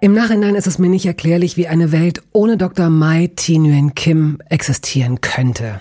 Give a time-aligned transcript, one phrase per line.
[0.00, 2.88] Im Nachhinein ist es mir nicht erklärlich, wie eine Welt ohne Dr.
[2.88, 3.58] Mai Thi
[3.96, 5.80] Kim existieren könnte.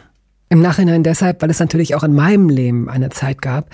[0.50, 3.70] Im Nachhinein deshalb, weil es natürlich auch in meinem Leben eine Zeit gab,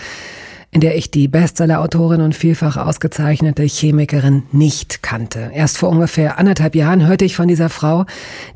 [0.69, 5.51] in der ich die Bestseller-Autorin und vielfach ausgezeichnete Chemikerin nicht kannte.
[5.53, 8.05] Erst vor ungefähr anderthalb Jahren hörte ich von dieser Frau,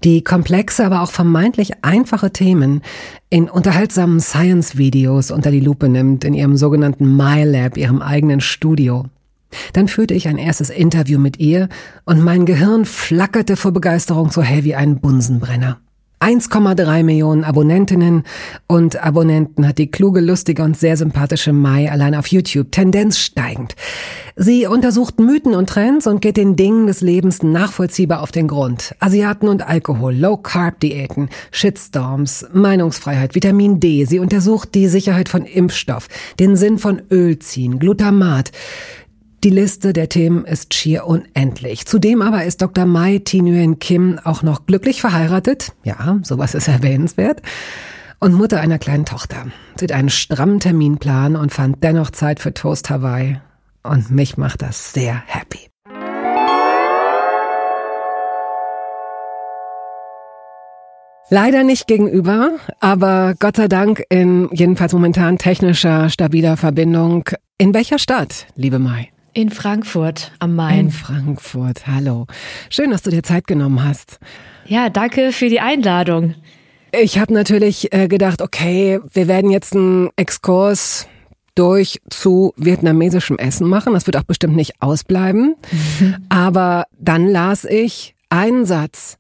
[0.04, 2.82] die komplexe, aber auch vermeintlich einfache Themen
[3.30, 9.06] in unterhaltsamen Science-Videos unter die Lupe nimmt, in ihrem sogenannten MyLab, ihrem eigenen Studio.
[9.74, 11.70] Dann führte ich ein erstes Interview mit ihr
[12.06, 15.80] und mein Gehirn flackerte vor Begeisterung so hell wie ein Bunsenbrenner.
[16.20, 18.24] 1,3 Millionen Abonnentinnen
[18.66, 23.76] und Abonnenten hat die kluge, lustige und sehr sympathische Mai allein auf YouTube, Tendenz steigend.
[24.36, 28.96] Sie untersucht Mythen und Trends und geht den Dingen des Lebens nachvollziehbar auf den Grund.
[29.00, 34.06] Asiaten und Alkohol, Low-Carb-Diäten, Shitstorms, Meinungsfreiheit, Vitamin D.
[34.06, 36.08] Sie untersucht die Sicherheit von Impfstoff,
[36.40, 38.52] den Sinn von Ölziehen, Glutamat,
[39.48, 41.86] die Liste der Themen ist schier unendlich.
[41.86, 42.86] Zudem aber ist Dr.
[42.86, 45.72] Mai Thi Nguyen Kim auch noch glücklich verheiratet.
[45.86, 47.42] Ja, sowas ist erwähnenswert.
[48.20, 49.46] Und Mutter einer kleinen Tochter.
[49.78, 53.40] Sie hat einen strammen Terminplan und fand dennoch Zeit für Toast Hawaii.
[53.84, 55.70] Und mich macht das sehr happy.
[61.30, 67.30] Leider nicht gegenüber, aber Gott sei Dank in jedenfalls momentan technischer, stabiler Verbindung.
[67.58, 69.10] In welcher Stadt, liebe Mai?
[69.38, 70.80] In Frankfurt am Main.
[70.80, 72.26] In Frankfurt, hallo.
[72.72, 74.18] Schön, dass du dir Zeit genommen hast.
[74.66, 76.34] Ja, danke für die Einladung.
[76.92, 81.08] Ich habe natürlich äh, gedacht, okay, wir werden jetzt einen Exkurs
[81.54, 83.94] durch zu vietnamesischem Essen machen.
[83.94, 85.56] Das wird auch bestimmt nicht ausbleiben.
[86.00, 86.16] Mhm.
[86.30, 89.20] Aber dann las ich einen Satz.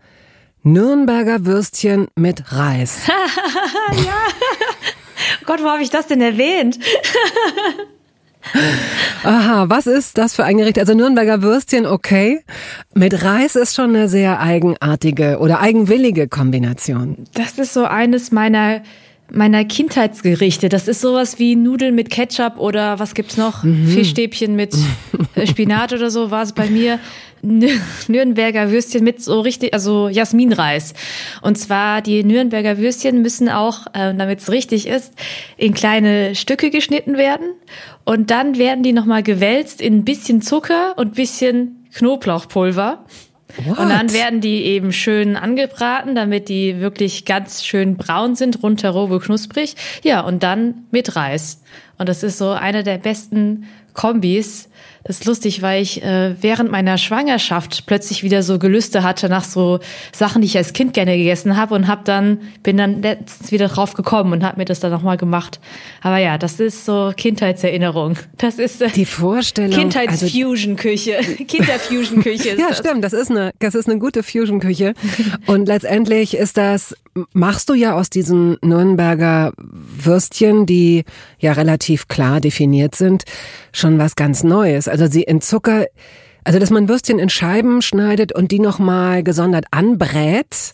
[0.63, 3.01] Nürnberger Würstchen mit Reis.
[3.07, 4.17] ja.
[5.45, 6.79] Gott, wo habe ich das denn erwähnt?
[9.23, 10.79] Aha, was ist das für ein Gericht?
[10.79, 12.41] Also Nürnberger Würstchen, okay.
[12.93, 17.25] Mit Reis ist schon eine sehr eigenartige oder eigenwillige Kombination.
[17.33, 18.81] Das ist so eines meiner
[19.31, 20.69] meiner Kindheitsgerichte.
[20.69, 23.63] Das ist sowas wie Nudeln mit Ketchup oder was gibt's noch?
[23.63, 23.87] Mhm.
[23.87, 24.75] Fischstäbchen mit
[25.35, 26.99] äh, Spinat oder so war es bei mir.
[27.41, 30.93] Nürnberger Würstchen mit so richtig, also Jasminreis.
[31.41, 35.13] Und zwar die Nürnberger Würstchen müssen auch, äh, damit es richtig ist,
[35.55, 37.47] in kleine Stücke geschnitten werden.
[38.05, 43.05] Und dann werden die nochmal gewälzt in ein bisschen Zucker und bisschen Knoblauchpulver.
[43.63, 43.79] What?
[43.79, 49.19] Und dann werden die eben schön angebraten, damit die wirklich ganz schön braun sind, rundherum
[49.19, 49.75] knusprig.
[50.03, 51.61] Ja, und dann mit Reis.
[51.97, 54.69] Und das ist so einer der besten Kombis,
[55.07, 59.45] das ist lustig, weil ich äh, während meiner Schwangerschaft plötzlich wieder so Gelüste hatte nach
[59.45, 59.79] so
[60.11, 63.69] Sachen, die ich als Kind gerne gegessen habe und hab dann bin dann letztens wieder
[63.69, 65.61] drauf gekommen und habe mir das dann nochmal gemacht.
[66.01, 68.17] Aber ja, das ist so Kindheitserinnerung.
[68.37, 72.49] Das ist äh, die Vorstellung Kindheitsfusion-Küche, also, Kinderfusion-Küche.
[72.57, 72.79] ja, das.
[72.79, 73.03] stimmt.
[73.05, 74.93] Das ist eine das ist eine gute Fusion-Küche
[75.45, 76.97] und letztendlich ist das
[77.33, 81.03] machst du ja aus diesen Nürnberger Würstchen, die
[81.39, 83.23] ja relativ klar definiert sind,
[83.71, 84.87] schon was ganz Neues.
[84.87, 85.85] Also sie in Zucker,
[86.43, 90.73] also dass man Würstchen in Scheiben schneidet und die nochmal gesondert anbrät.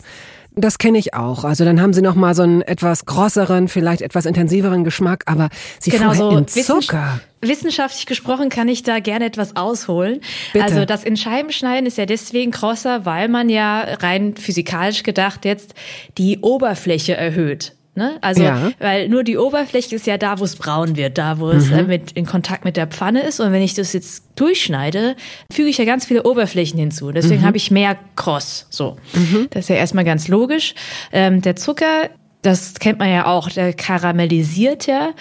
[0.55, 1.43] Das kenne ich auch.
[1.43, 5.49] Also dann haben sie noch mal so einen etwas grosseren, vielleicht etwas intensiveren Geschmack, aber
[5.79, 7.19] sie genau so in Zucker.
[7.41, 10.21] Wissenschaftlich gesprochen kann ich da gerne etwas ausholen.
[10.53, 10.65] Bitte.
[10.65, 15.43] Also das in Scheiben schneiden ist ja deswegen krosser, weil man ja rein physikalisch gedacht
[15.43, 15.73] jetzt
[16.17, 17.73] die Oberfläche erhöht.
[17.95, 18.17] Ne?
[18.21, 18.71] Also, ja.
[18.79, 21.57] weil nur die Oberfläche ist ja da, wo es braun wird, da, wo mhm.
[21.57, 23.39] es äh, mit, in Kontakt mit der Pfanne ist.
[23.39, 25.15] Und wenn ich das jetzt durchschneide,
[25.51, 27.11] füge ich ja ganz viele Oberflächen hinzu.
[27.11, 27.45] Deswegen mhm.
[27.45, 28.65] habe ich mehr Kross.
[28.71, 28.97] So.
[29.13, 29.47] Mhm.
[29.51, 30.73] Das ist ja erstmal ganz logisch.
[31.11, 32.09] Ähm, der Zucker,
[32.41, 35.11] das kennt man ja auch, der karamellisiert ja.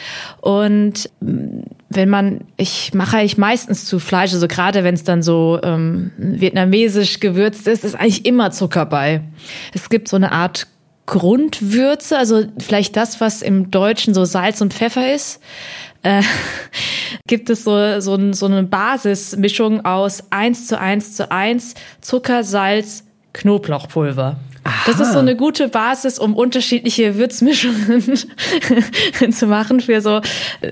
[0.40, 5.22] Und mm, wenn man, ich mache ich meistens zu Fleisch, also gerade wenn es dann
[5.22, 9.20] so ähm, vietnamesisch gewürzt ist, ist eigentlich immer Zucker bei.
[9.74, 10.68] Es gibt so eine Art
[11.06, 15.40] Grundwürze, also vielleicht das, was im Deutschen so Salz und Pfeffer ist,
[16.02, 16.22] äh,
[17.26, 23.04] gibt es so, so, so eine Basismischung aus eins zu eins zu eins Zucker, Salz,
[23.32, 24.38] Knoblauchpulver.
[24.64, 24.82] Aha.
[24.86, 28.16] Das ist so eine gute Basis, um unterschiedliche Würzmischungen
[29.32, 30.20] zu machen für so,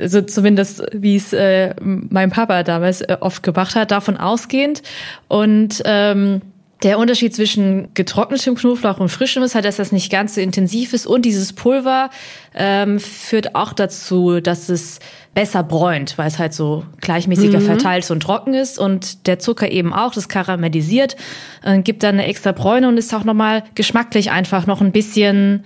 [0.07, 4.83] so zumindest wie es äh, mein Papa damals äh, oft gemacht hat, davon ausgehend.
[5.27, 6.41] Und ähm,
[6.83, 10.95] Der Unterschied zwischen getrocknetem Knoblauch und frischem ist halt, dass das nicht ganz so intensiv
[10.95, 12.09] ist und dieses Pulver
[12.55, 14.99] ähm, führt auch dazu, dass es
[15.35, 17.65] besser bräunt, weil es halt so gleichmäßiger mhm.
[17.65, 21.17] verteilt und trocken ist und der Zucker eben auch, das karamellisiert,
[21.65, 25.65] äh, gibt dann eine extra Bräune und ist auch nochmal geschmacklich einfach noch ein bisschen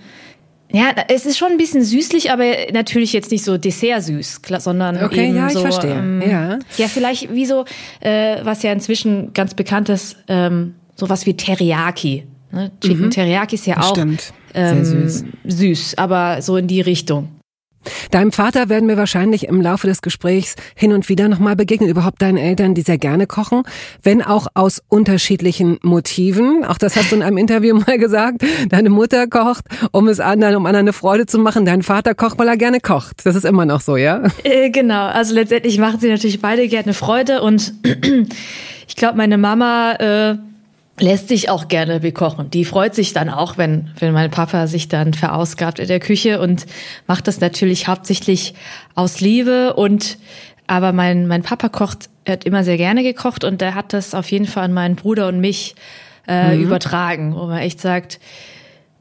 [0.71, 5.27] ja, es ist schon ein bisschen süßlich, aber natürlich jetzt nicht so dessertsüß, sondern okay,
[5.27, 5.91] eben ja, ich so, verstehe.
[5.91, 6.59] Ähm, ja.
[6.77, 7.65] ja, vielleicht wie so,
[8.01, 12.25] äh, was ja inzwischen ganz bekannt ist, ähm, sowas wie Teriyaki.
[12.51, 12.71] Ne?
[12.81, 13.11] Chicken mhm.
[13.11, 13.97] Teriyaki ist ja auch
[14.53, 15.25] ähm, süß.
[15.45, 17.29] süß, aber so in die Richtung.
[18.11, 21.89] Deinem Vater werden wir wahrscheinlich im Laufe des Gesprächs hin und wieder nochmal begegnen.
[21.89, 23.63] Überhaupt deinen Eltern, die sehr gerne kochen,
[24.03, 26.65] wenn auch aus unterschiedlichen Motiven.
[26.65, 28.43] Auch das hast du in einem Interview mal gesagt.
[28.69, 31.65] Deine Mutter kocht, um es anderen, um anderen eine Freude zu machen.
[31.65, 33.25] Dein Vater kocht, weil er gerne kocht.
[33.25, 34.23] Das ist immer noch so, ja?
[34.43, 35.07] Äh, genau.
[35.07, 37.73] Also letztendlich machen sie natürlich beide gerne Freude und
[38.87, 40.37] ich glaube, meine Mama äh,
[40.99, 42.49] lässt sich auch gerne bekochen.
[42.49, 46.39] Die freut sich dann auch, wenn, wenn mein Papa sich dann verausgabt in der Küche
[46.39, 46.65] und
[47.05, 48.53] macht das natürlich hauptsächlich
[48.95, 50.17] aus Liebe und
[50.67, 54.15] aber mein, mein Papa kocht, er hat immer sehr gerne gekocht und er hat das
[54.15, 55.75] auf jeden Fall an meinen Bruder und mich
[56.27, 56.63] äh, mhm.
[56.63, 58.19] übertragen, wo man echt sagt,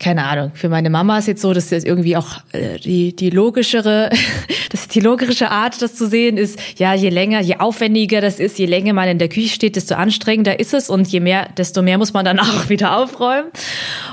[0.04, 3.30] keine Ahnung, für meine Mama ist jetzt so, dass das irgendwie auch äh, die, die
[3.30, 4.10] logischere,
[4.70, 8.58] das die logische Art, das zu sehen, ist, ja, je länger, je aufwendiger das ist,
[8.58, 11.80] je länger man in der Küche steht, desto anstrengender ist es und je mehr, desto
[11.80, 13.50] mehr muss man dann auch wieder aufräumen.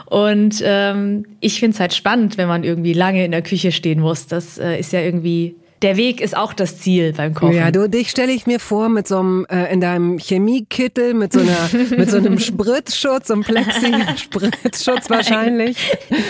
[0.05, 3.99] Und ähm, ich finde es halt spannend, wenn man irgendwie lange in der Küche stehen
[3.99, 4.27] muss.
[4.27, 7.55] Das äh, ist ja irgendwie der Weg ist auch das Ziel beim Kochen.
[7.55, 11.33] Ja, du, dich stelle ich mir vor mit so einem, äh, in deinem Chemiekittel, mit
[11.33, 15.77] so einer, mit so einem Spritzschutz, so einem Plexi-Spritzschutz wahrscheinlich.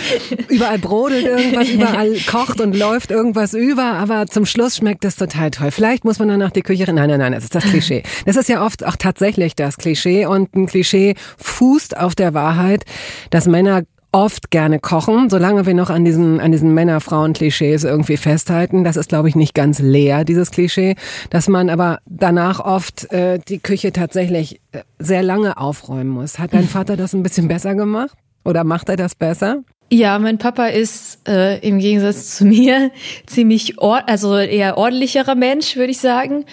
[0.47, 5.51] Überall brodelt irgendwas, überall kocht und läuft irgendwas über, aber zum Schluss schmeckt das total
[5.51, 5.71] toll.
[5.71, 8.03] Vielleicht muss man danach die Küche, nein, nein, nein, das ist das Klischee.
[8.25, 12.85] Das ist ja oft auch tatsächlich das Klischee und ein Klischee fußt auf der Wahrheit,
[13.29, 18.83] dass Männer oft gerne kochen, solange wir noch an diesen, an diesen Männer-Frauen-Klischees irgendwie festhalten.
[18.83, 20.95] Das ist, glaube ich, nicht ganz leer, dieses Klischee,
[21.29, 26.39] dass man aber danach oft äh, die Küche tatsächlich äh, sehr lange aufräumen muss.
[26.39, 28.17] Hat dein Vater das ein bisschen besser gemacht?
[28.43, 29.63] Oder macht er das besser?
[29.93, 32.91] Ja, mein Papa ist äh, im Gegensatz zu mir
[33.25, 36.45] ziemlich, or also eher ordentlicherer Mensch, würde ich sagen.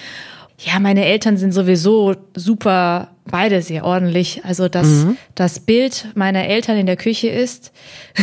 [0.60, 4.44] Ja, meine Eltern sind sowieso super, beide sehr ordentlich.
[4.44, 5.16] Also das, mhm.
[5.37, 7.72] das Bild meiner Eltern in der Küche ist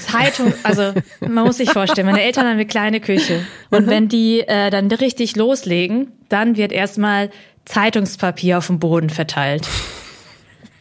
[0.00, 3.46] Zeitung, also man muss sich vorstellen, meine Eltern haben eine kleine Küche.
[3.70, 7.30] Und wenn die äh, dann richtig loslegen, dann wird erstmal
[7.64, 9.68] Zeitungspapier auf dem Boden verteilt.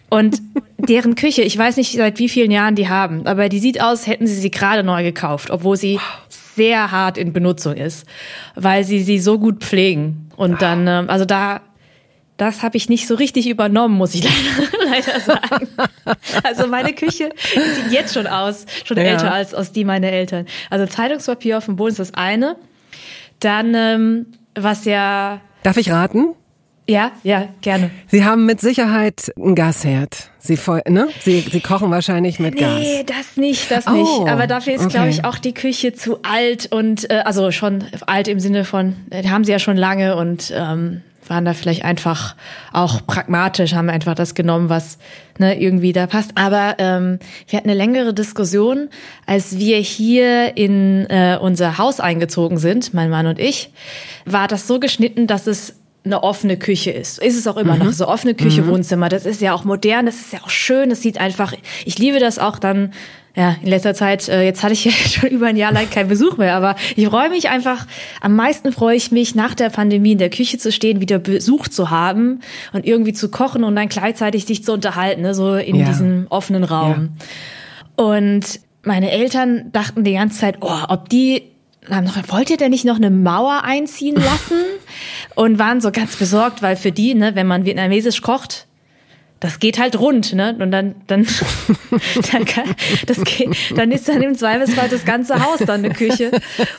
[0.09, 0.41] Und
[0.77, 4.07] deren Küche, ich weiß nicht, seit wie vielen Jahren die haben, aber die sieht aus,
[4.07, 5.99] hätten sie sie gerade neu gekauft, obwohl sie
[6.61, 8.05] sehr hart in Benutzung ist,
[8.53, 10.29] weil sie sie so gut pflegen.
[10.35, 11.61] Und dann, ähm, also da,
[12.37, 14.23] das habe ich nicht so richtig übernommen, muss ich
[14.85, 15.67] leider, leider sagen.
[16.43, 19.03] Also meine Küche sieht jetzt schon aus, schon ja.
[19.03, 20.45] älter als aus die meiner Eltern.
[20.69, 22.57] Also Zeitungspapier auf dem Boden ist das eine.
[23.39, 25.41] Dann, ähm, was ja.
[25.63, 26.35] Darf ich raten?
[26.87, 27.91] Ja, ja, gerne.
[28.07, 30.29] Sie haben mit Sicherheit einen Gasherd.
[30.39, 30.57] Sie,
[30.87, 31.07] ne?
[31.21, 32.79] Sie, Sie kochen wahrscheinlich mit nee, Gas.
[32.79, 34.29] Nee, das nicht, das oh, nicht.
[34.29, 34.93] Aber dafür ist, okay.
[34.93, 38.95] glaube ich, auch die Küche zu alt und äh, also schon alt im Sinne von,
[39.11, 42.35] äh, haben sie ja schon lange und ähm, waren da vielleicht einfach
[42.73, 44.97] auch pragmatisch, haben einfach das genommen, was
[45.37, 46.31] ne, irgendwie da passt.
[46.35, 48.89] Aber ähm, wir hatten eine längere Diskussion,
[49.25, 53.71] als wir hier in äh, unser Haus eingezogen sind, mein Mann und ich,
[54.25, 57.19] war das so geschnitten, dass es eine offene Küche ist.
[57.19, 57.85] Ist es auch immer mhm.
[57.85, 58.67] noch so offene Küche, mhm.
[58.67, 59.09] Wohnzimmer.
[59.09, 61.53] Das ist ja auch modern, das ist ja auch schön, das sieht einfach,
[61.85, 62.93] ich liebe das auch dann,
[63.35, 66.09] ja, in letzter Zeit, äh, jetzt hatte ich ja schon über ein Jahr lang keinen
[66.09, 67.85] Besuch mehr, aber ich freue mich einfach,
[68.19, 71.67] am meisten freue ich mich, nach der Pandemie in der Küche zu stehen, wieder Besuch
[71.67, 72.41] zu haben
[72.73, 75.85] und irgendwie zu kochen und dann gleichzeitig sich zu unterhalten, ne, so in ja.
[75.85, 77.09] diesem offenen Raum.
[77.97, 78.05] Ja.
[78.05, 81.50] Und meine Eltern dachten die ganze Zeit, oh, ob die
[81.89, 84.61] haben noch, wollt ihr denn nicht noch eine Mauer einziehen lassen?
[85.35, 88.67] und waren so ganz besorgt, weil für die, ne, wenn man vietnamesisch kocht,
[89.39, 90.55] das geht halt rund, ne?
[90.59, 91.25] Und dann, dann,
[92.31, 92.75] dann, kann,
[93.07, 96.29] das geht, dann ist dann im Zweifelsfall das ganze Haus dann eine Küche.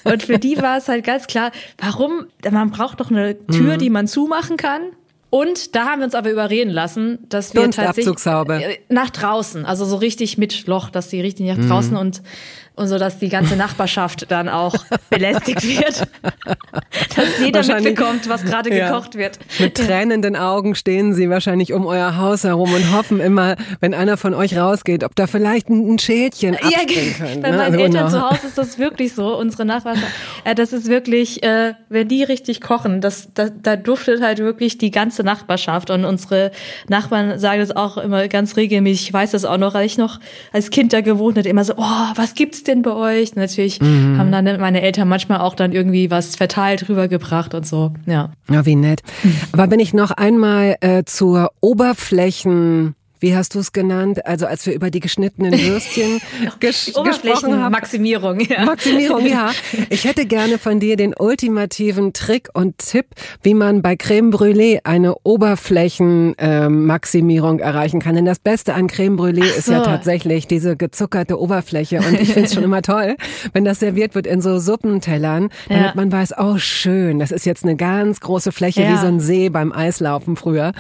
[0.05, 2.27] Und für die war es halt ganz klar, warum?
[2.49, 3.79] Man braucht doch eine Tür, mhm.
[3.79, 4.83] die man zumachen kann.
[5.29, 8.17] Und da haben wir uns aber überreden lassen, dass wir tatsächlich
[8.91, 11.99] nach draußen, also so richtig mit Loch, dass sie richtig nach draußen mhm.
[11.99, 12.23] und
[12.75, 14.75] und so, dass die ganze Nachbarschaft dann auch
[15.11, 16.09] belästigt wird.
[17.17, 18.89] dass jeder mitbekommt, was gerade ja.
[18.89, 19.39] gekocht wird.
[19.59, 24.17] Mit tränenden Augen stehen sie wahrscheinlich um euer Haus herum und hoffen immer, wenn einer
[24.17, 27.43] von euch rausgeht, ob da vielleicht ein Schädchen abspringen ja, können.
[27.43, 27.57] Bei ne?
[27.57, 30.13] meinen Eltern zu Hause ist das wirklich so, unsere Nachbarschaft.
[30.45, 34.79] Äh, das ist wirklich, äh, wenn die richtig kochen, das, da, da duftet halt wirklich
[34.79, 35.91] die ganze Nachbarschaft.
[35.91, 36.53] Und unsere
[36.89, 39.09] Nachbarn sagen das auch immer ganz regelmäßig.
[39.09, 40.21] Ich weiß das auch noch, als ich noch
[40.53, 43.35] als Kind da gewohnt habe, immer so, oh, was gibt's denn bei euch?
[43.35, 44.19] Natürlich mhm.
[44.19, 47.93] haben dann meine Eltern manchmal auch dann irgendwie was verteilt rübergebracht und so.
[48.07, 48.33] Ja.
[48.51, 49.03] Ja, wie nett.
[49.53, 54.27] Aber wenn ich noch einmal äh, zur Oberflächen wie hast du es genannt?
[54.27, 56.21] Also als wir über die geschnittenen Würstchen
[56.61, 57.71] ges gesprochen haben.
[57.73, 58.65] Maximierung, ja.
[58.65, 59.53] Maximierung, ja.
[59.91, 63.07] Ich hätte gerne von dir den ultimativen Trick und Tipp,
[63.43, 68.17] wie man bei Creme Brûlée eine Oberflächenmaximierung äh, erreichen kann.
[68.17, 69.59] Denn das Beste an Creme Brûlée so.
[69.59, 71.99] ist ja tatsächlich diese gezuckerte Oberfläche.
[71.99, 73.15] Und ich finde es schon immer toll,
[73.53, 75.93] wenn das serviert wird in so Suppentellern, damit ja.
[75.95, 78.93] man weiß, oh schön, das ist jetzt eine ganz große Fläche ja.
[78.93, 80.73] wie so ein See beim Eislaufen früher.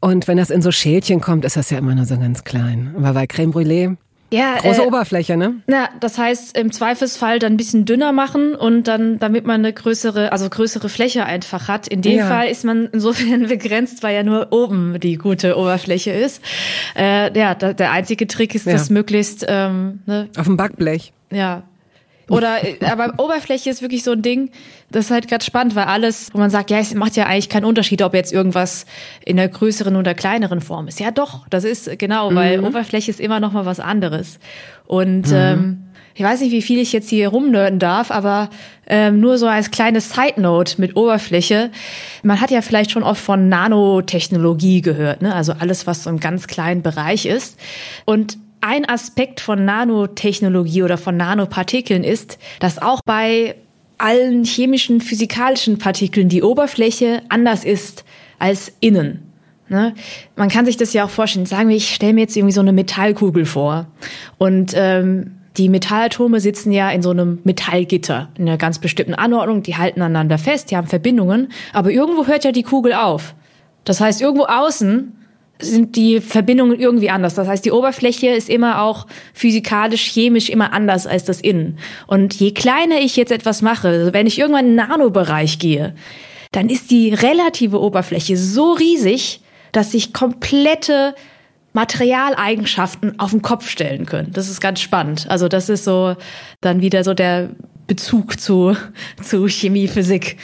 [0.00, 2.94] Und wenn das in so Schälchen kommt, ist das ja immer nur so ganz klein.
[2.96, 3.96] Aber bei Creme Brûlée
[4.32, 5.62] ja, große äh, Oberfläche, ne?
[5.66, 9.72] Na, das heißt im Zweifelsfall dann ein bisschen dünner machen und dann, damit man eine
[9.72, 11.86] größere, also größere Fläche einfach hat.
[11.86, 12.26] In dem ja.
[12.26, 16.42] Fall ist man insofern begrenzt, weil ja nur oben die gute Oberfläche ist.
[16.96, 18.72] Äh, ja, da, der einzige Trick ist, ja.
[18.72, 20.28] das möglichst ähm, ne?
[20.36, 21.12] auf dem Backblech.
[21.30, 21.62] Ja,
[22.28, 24.50] oder aber Oberfläche ist wirklich so ein Ding,
[24.90, 27.48] das ist halt ganz spannend, weil alles, wo man sagt, ja, es macht ja eigentlich
[27.48, 28.84] keinen Unterschied, ob jetzt irgendwas
[29.24, 30.98] in der größeren oder kleineren Form ist.
[30.98, 32.64] Ja, doch, das ist genau, weil mhm.
[32.64, 34.40] Oberfläche ist immer noch mal was anderes.
[34.86, 35.34] Und mhm.
[35.34, 35.82] ähm,
[36.16, 38.48] ich weiß nicht, wie viel ich jetzt hier rumnörden darf, aber
[38.86, 41.70] ähm, nur so als kleines Side Note mit Oberfläche.
[42.22, 45.34] Man hat ja vielleicht schon oft von Nanotechnologie gehört, ne?
[45.34, 47.60] Also alles, was so im ganz kleinen Bereich ist.
[48.06, 53.56] Und ein Aspekt von Nanotechnologie oder von Nanopartikeln ist, dass auch bei
[53.98, 58.04] allen chemischen, physikalischen Partikeln die Oberfläche anders ist
[58.38, 59.22] als innen.
[59.68, 59.94] Ne?
[60.36, 61.46] Man kann sich das ja auch vorstellen.
[61.46, 63.86] Sagen wir, ich stelle mir jetzt irgendwie so eine Metallkugel vor
[64.38, 69.62] und ähm, die Metallatome sitzen ja in so einem Metallgitter, in einer ganz bestimmten Anordnung,
[69.62, 73.34] die halten aneinander fest, die haben Verbindungen, aber irgendwo hört ja die Kugel auf.
[73.84, 75.12] Das heißt, irgendwo außen
[75.58, 77.34] sind die Verbindungen irgendwie anders.
[77.34, 81.78] Das heißt, die Oberfläche ist immer auch physikalisch, chemisch immer anders als das Innen.
[82.06, 85.94] Und je kleiner ich jetzt etwas mache, also wenn ich irgendwann in den Nanobereich gehe,
[86.52, 89.40] dann ist die relative Oberfläche so riesig,
[89.72, 91.14] dass sich komplette
[91.72, 94.32] Materialeigenschaften auf den Kopf stellen können.
[94.32, 95.26] Das ist ganz spannend.
[95.28, 96.16] Also das ist so
[96.62, 97.50] dann wieder so der
[97.86, 98.74] Bezug zu,
[99.22, 100.38] zu Chemie, Physik.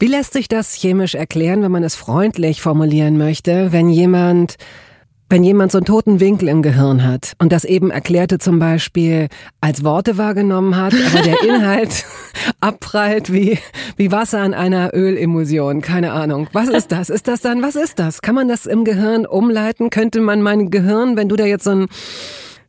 [0.00, 4.56] Wie lässt sich das chemisch erklären, wenn man es freundlich formulieren möchte, wenn jemand
[5.28, 9.28] wenn jemand so einen toten Winkel im Gehirn hat und das eben erklärte zum Beispiel
[9.60, 12.04] als Worte wahrgenommen hat, aber der Inhalt
[12.60, 13.58] abprallt wie,
[13.96, 16.48] wie Wasser an einer Ölemulsion, keine Ahnung.
[16.52, 17.10] Was ist das?
[17.10, 18.22] Ist das dann, was ist das?
[18.22, 19.90] Kann man das im Gehirn umleiten?
[19.90, 21.86] Könnte man mein Gehirn, wenn du da jetzt so ein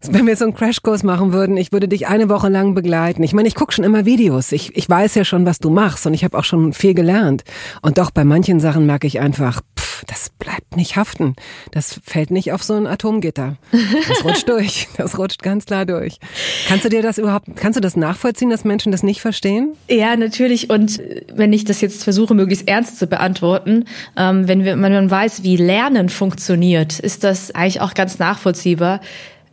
[0.09, 3.23] wenn wir so einen Crashkurs machen würden, ich würde dich eine Woche lang begleiten.
[3.23, 4.51] Ich meine, ich gucke schon immer Videos.
[4.51, 7.43] Ich, ich weiß ja schon, was du machst und ich habe auch schon viel gelernt.
[7.81, 11.35] Und doch bei manchen Sachen merke ich einfach, pff, das bleibt nicht haften.
[11.71, 13.57] Das fällt nicht auf so ein Atomgitter.
[14.07, 14.87] Das rutscht durch.
[14.97, 16.19] Das rutscht ganz klar durch.
[16.67, 19.73] Kannst du dir das überhaupt, kannst du das nachvollziehen, dass Menschen das nicht verstehen?
[19.89, 20.69] Ja, natürlich.
[20.69, 21.01] Und
[21.33, 23.85] wenn ich das jetzt versuche, möglichst ernst zu beantworten,
[24.17, 29.01] ähm, wenn, wir, wenn man weiß, wie Lernen funktioniert, ist das eigentlich auch ganz nachvollziehbar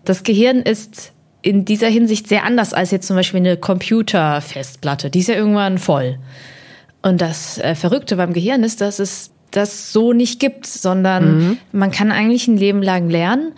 [0.09, 1.13] das Gehirn ist
[1.43, 5.11] in dieser Hinsicht sehr anders als jetzt zum Beispiel eine Computerfestplatte.
[5.11, 6.19] Die ist ja irgendwann voll.
[7.03, 11.59] Und das äh, Verrückte beim Gehirn ist, dass es das so nicht gibt, sondern mhm.
[11.73, 13.53] man kann eigentlich ein Leben lang lernen.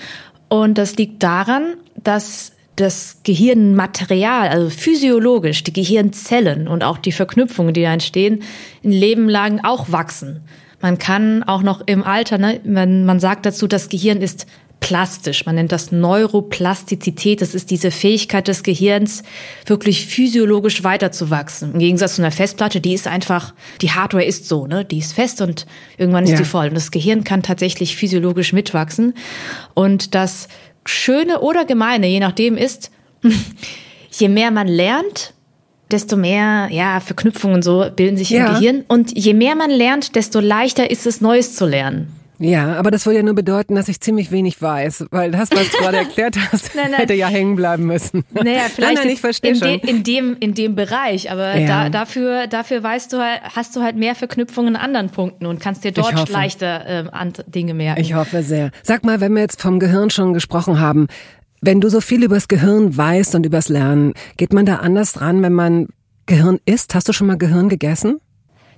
[0.49, 7.75] Und das liegt daran, dass das Gehirnmaterial, also physiologisch, die Gehirnzellen und auch die Verknüpfungen,
[7.75, 8.43] die da entstehen,
[8.85, 10.41] ein Leben lang auch wachsen.
[10.81, 14.47] Man kann auch noch im Alter, ne, man, man sagt dazu, das Gehirn ist
[14.81, 15.47] plastisch.
[15.47, 17.41] Man nennt das Neuroplastizität.
[17.41, 19.23] Das ist diese Fähigkeit des Gehirns,
[19.67, 21.75] wirklich physiologisch weiterzuwachsen.
[21.75, 24.85] Im Gegensatz zu einer Festplatte, die ist einfach, die Hardware ist so, ne?
[24.85, 25.67] Die ist fest und
[25.99, 26.39] irgendwann ist ja.
[26.39, 26.69] die voll.
[26.69, 29.15] Und das Gehirn kann tatsächlich physiologisch mitwachsen.
[29.75, 30.49] Und das
[30.87, 32.91] Schöne oder Gemeine, je nachdem, ist,
[34.11, 35.35] je mehr man lernt,
[35.91, 38.47] desto mehr ja, Verknüpfungen so bilden sich ja.
[38.47, 38.85] im Gehirn.
[38.89, 42.20] Und je mehr man lernt, desto leichter ist es, Neues zu lernen.
[42.41, 45.71] Ja, aber das würde ja nur bedeuten, dass ich ziemlich wenig weiß, weil das, was
[45.71, 47.01] du gerade erklärt hast, nein, nein.
[47.01, 48.25] hätte ja hängen bleiben müssen.
[48.33, 51.67] Naja, vielleicht nein, nein, ich in, de, in, dem in dem Bereich, aber ja.
[51.67, 55.61] da, dafür dafür weißt du halt, hast du halt mehr Verknüpfungen an anderen Punkten und
[55.61, 58.01] kannst dir dort leichter äh, Dinge merken.
[58.01, 58.71] Ich hoffe sehr.
[58.83, 61.09] Sag mal, wenn wir jetzt vom Gehirn schon gesprochen haben,
[61.63, 65.43] Wenn du so viel übers Gehirn weißt und übers Lernen, geht man da anders dran,
[65.43, 65.89] wenn man
[66.25, 66.95] Gehirn isst?
[66.95, 68.19] Hast du schon mal Gehirn gegessen?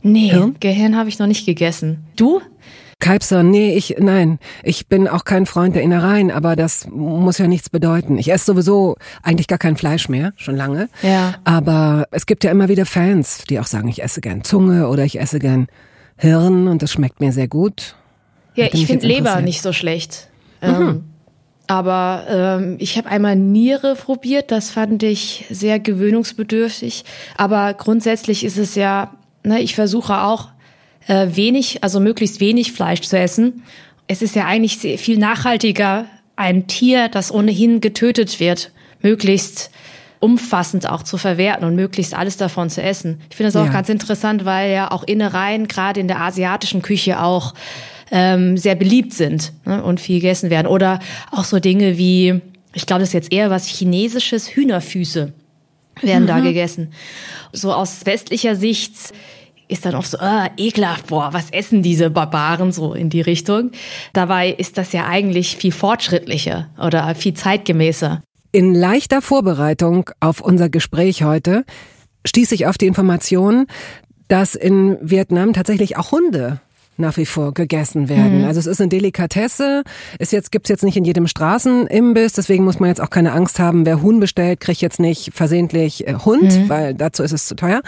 [0.02, 2.04] Nee, Hirn, Gehirn habe ich noch nicht gegessen.
[2.16, 2.40] Du?
[3.02, 4.38] Kalbser, nee, ich, nein.
[4.62, 8.16] Ich bin auch kein Freund der Innereien, aber das muss ja nichts bedeuten.
[8.16, 10.88] Ich esse sowieso eigentlich gar kein Fleisch mehr, schon lange.
[11.02, 11.35] Ja.
[11.42, 15.04] Aber es gibt ja immer wieder Fans, die auch sagen, ich esse gern Zunge oder
[15.04, 15.66] ich esse gern
[16.16, 17.97] Hirn und das schmeckt mir sehr gut.
[18.54, 20.28] Ja, ich finde Leber nicht so schlecht.
[20.62, 20.68] Mhm.
[20.68, 21.04] Ähm,
[21.66, 27.04] aber ähm, ich habe einmal Niere probiert, das fand ich sehr gewöhnungsbedürftig.
[27.37, 30.50] Aber grundsätzlich ist es ja, ne, ich versuche auch
[31.06, 33.62] äh, wenig, also möglichst wenig Fleisch zu essen.
[34.06, 36.06] Es ist ja eigentlich viel nachhaltiger,
[36.37, 39.71] ein Tier, das ohnehin getötet wird, möglichst
[40.23, 43.21] umfassend auch zu verwerten und möglichst alles davon zu essen.
[43.28, 43.73] Ich finde das auch ja.
[43.73, 47.54] ganz interessant, weil ja auch Innereien gerade in der asiatischen Küche auch
[48.12, 50.68] ähm, sehr beliebt sind ne, und viel gegessen werden.
[50.68, 51.00] Oder
[51.32, 52.40] auch so Dinge wie,
[52.73, 55.32] ich glaube, das ist jetzt eher was Chinesisches, Hühnerfüße
[56.02, 56.28] werden mhm.
[56.28, 56.92] da gegessen.
[57.52, 58.94] So aus westlicher Sicht
[59.73, 63.73] ist dann oft so, äh, ekelhaft, boah, was essen diese Barbaren so in die Richtung.
[64.12, 68.23] Dabei ist das ja eigentlich viel fortschrittlicher oder viel zeitgemäßer.
[68.52, 71.64] In leichter Vorbereitung auf unser Gespräch heute
[72.26, 73.67] stieß ich auf die Information,
[74.29, 76.61] dass in Vietnam tatsächlich auch Hunde
[76.96, 78.40] nach wie vor gegessen werden.
[78.40, 78.44] Mhm.
[78.44, 79.82] Also es ist eine Delikatesse.
[80.18, 83.58] Ist jetzt gibt's jetzt nicht in jedem Straßenimbiss, deswegen muss man jetzt auch keine Angst
[83.58, 86.68] haben, wer Huhn bestellt, kriegt jetzt nicht versehentlich äh, Hund, mhm.
[86.68, 87.82] weil dazu ist es zu teuer.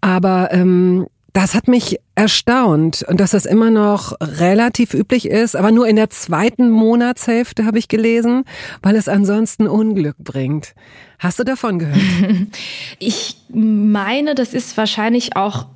[0.00, 5.70] Aber ähm, das hat mich erstaunt und dass das immer noch relativ üblich ist, aber
[5.70, 8.44] nur in der zweiten Monatshälfte habe ich gelesen,
[8.82, 10.74] weil es ansonsten Unglück bringt.
[11.18, 11.98] Hast du davon gehört?
[12.98, 15.66] Ich meine, das ist wahrscheinlich auch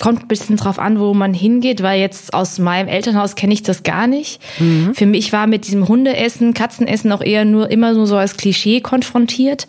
[0.00, 3.62] kommt ein bisschen drauf an, wo man hingeht, weil jetzt aus meinem Elternhaus kenne ich
[3.62, 4.40] das gar nicht.
[4.58, 4.94] Mhm.
[4.94, 8.80] Für mich war mit diesem Hundeessen, Katzenessen auch eher nur immer nur so als Klischee
[8.80, 9.66] konfrontiert.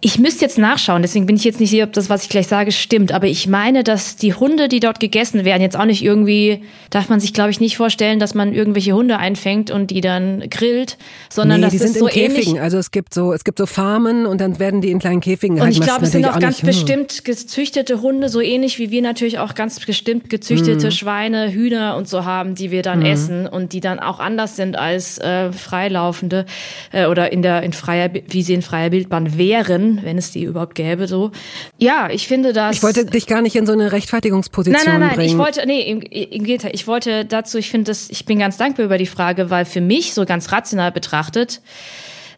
[0.00, 2.46] Ich müsste jetzt nachschauen, deswegen bin ich jetzt nicht sicher, ob das, was ich gleich
[2.46, 3.10] sage, stimmt.
[3.10, 7.08] Aber ich meine, dass die Hunde, die dort gegessen werden, jetzt auch nicht irgendwie, darf
[7.08, 10.98] man sich, glaube ich, nicht vorstellen, dass man irgendwelche Hunde einfängt und die dann grillt,
[11.28, 12.50] sondern nee, das die ist sind so in Käfigen.
[12.50, 12.62] Ähnlich.
[12.62, 15.60] Also es gibt so, es gibt so Farmen und dann werden die in kleinen Käfigen
[15.60, 16.66] Und ich glaube, es sind auch ganz nicht, hm.
[16.68, 20.90] bestimmt gezüchtete Hunde, so ähnlich wie wir natürlich auch ganz bestimmt gezüchtete mhm.
[20.92, 23.06] Schweine, Hühner und so haben, die wir dann mhm.
[23.06, 26.46] essen und die dann auch anders sind als äh, freilaufende
[26.92, 30.44] äh, oder in der in freier, wie sie in freier Wildbahn wären wenn es die
[30.44, 31.30] überhaupt gäbe, so.
[31.78, 32.76] Ja, ich finde das.
[32.76, 35.00] Ich wollte dich gar nicht in so eine Rechtfertigungsposition bringen.
[35.00, 35.32] Nein, nein, nein, bringen.
[35.32, 38.56] ich wollte, nee, im, im Gegenteil, ich wollte dazu, ich finde das, ich bin ganz
[38.56, 41.60] dankbar über die Frage, weil für mich so ganz rational betrachtet,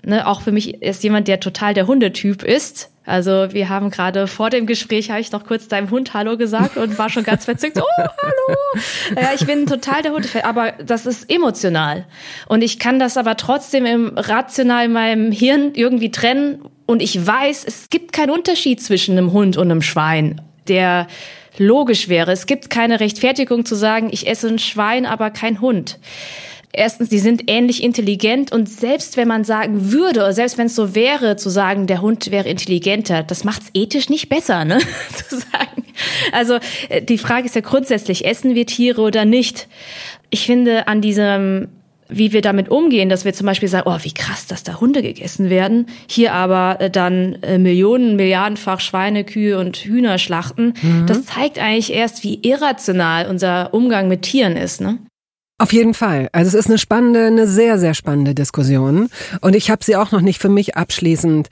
[0.04, 4.26] ne, auch für mich ist jemand, der total der Hundetyp ist, also wir haben gerade
[4.26, 7.44] vor dem Gespräch, habe ich noch kurz deinem Hund Hallo gesagt und war schon ganz
[7.44, 7.78] verzückt.
[7.78, 9.20] Oh, hallo.
[9.20, 12.06] Ja, ich bin total der Hundefan, aber das ist emotional.
[12.46, 16.62] Und ich kann das aber trotzdem im rational in meinem Hirn irgendwie trennen.
[16.86, 21.06] Und ich weiß, es gibt keinen Unterschied zwischen einem Hund und einem Schwein, der
[21.58, 22.32] logisch wäre.
[22.32, 25.98] Es gibt keine Rechtfertigung zu sagen, ich esse ein Schwein, aber kein Hund
[26.72, 30.74] erstens, die sind ähnlich intelligent und selbst wenn man sagen würde, oder selbst wenn es
[30.74, 34.78] so wäre, zu sagen, der Hund wäre intelligenter, das macht es ethisch nicht besser, ne?
[35.28, 35.84] zu sagen.
[36.32, 39.68] Also äh, die Frage ist ja grundsätzlich, essen wir Tiere oder nicht?
[40.30, 41.68] Ich finde an diesem
[42.12, 45.00] wie wir damit umgehen, dass wir zum Beispiel sagen, oh, wie krass, dass da Hunde
[45.00, 51.06] gegessen werden, hier aber äh, dann äh, Millionen, Milliardenfach Schweine, Kühe und Hühner schlachten, mhm.
[51.06, 54.80] das zeigt eigentlich erst, wie irrational unser Umgang mit Tieren ist.
[54.80, 54.98] Ne?
[55.60, 56.30] Auf jeden Fall.
[56.32, 59.10] Also es ist eine spannende, eine sehr, sehr spannende Diskussion.
[59.42, 61.50] Und ich habe sie auch noch nicht für mich abschließend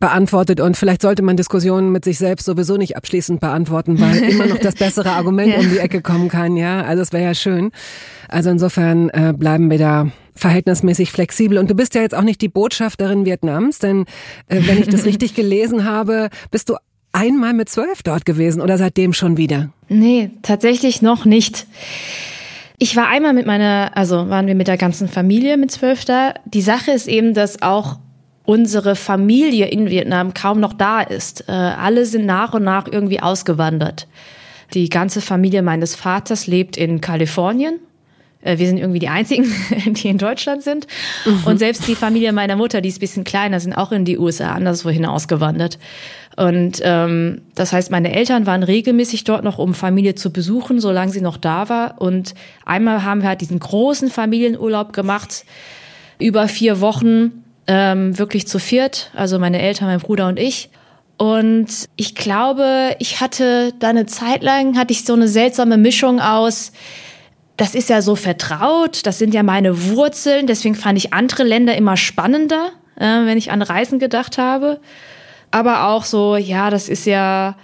[0.00, 4.46] beantwortet und vielleicht sollte man Diskussionen mit sich selbst sowieso nicht abschließend beantworten, weil immer
[4.46, 5.58] noch das bessere Argument ja.
[5.58, 6.84] um die Ecke kommen kann, ja.
[6.84, 7.70] Also es wäre ja schön.
[8.28, 11.58] Also insofern äh, bleiben wir da verhältnismäßig flexibel.
[11.58, 14.06] Und du bist ja jetzt auch nicht die Botschafterin Vietnams, denn
[14.48, 16.76] äh, wenn ich das richtig gelesen habe, bist du
[17.12, 19.68] einmal mit zwölf dort gewesen oder seitdem schon wieder?
[19.90, 21.66] Nee, tatsächlich noch nicht.
[22.78, 26.34] Ich war einmal mit meiner, also waren wir mit der ganzen Familie mit zwölf da.
[26.44, 27.98] Die Sache ist eben, dass auch
[28.44, 31.48] unsere Familie in Vietnam kaum noch da ist.
[31.48, 34.06] Äh, alle sind nach und nach irgendwie ausgewandert.
[34.74, 37.78] Die ganze Familie meines Vaters lebt in Kalifornien.
[38.44, 39.52] Äh, wir sind irgendwie die einzigen,
[39.86, 40.86] die in Deutschland sind.
[41.24, 41.42] Mhm.
[41.44, 44.18] Und selbst die Familie meiner Mutter, die ist ein bisschen kleiner, sind auch in die
[44.18, 45.78] USA anderswohin ausgewandert.
[46.36, 51.12] Und ähm, das heißt, meine Eltern waren regelmäßig dort noch, um Familie zu besuchen, solange
[51.12, 52.00] sie noch da war.
[52.00, 55.44] Und einmal haben wir halt diesen großen Familienurlaub gemacht,
[56.18, 60.70] über vier Wochen, ähm, wirklich zu viert, also meine Eltern, mein Bruder und ich.
[61.16, 66.20] Und ich glaube, ich hatte da eine Zeit lang, hatte ich so eine seltsame Mischung
[66.20, 66.72] aus,
[67.56, 71.76] das ist ja so vertraut, das sind ja meine Wurzeln, deswegen fand ich andere Länder
[71.76, 74.80] immer spannender, äh, wenn ich an Reisen gedacht habe.
[75.50, 77.56] Aber auch so, ja, das ist ja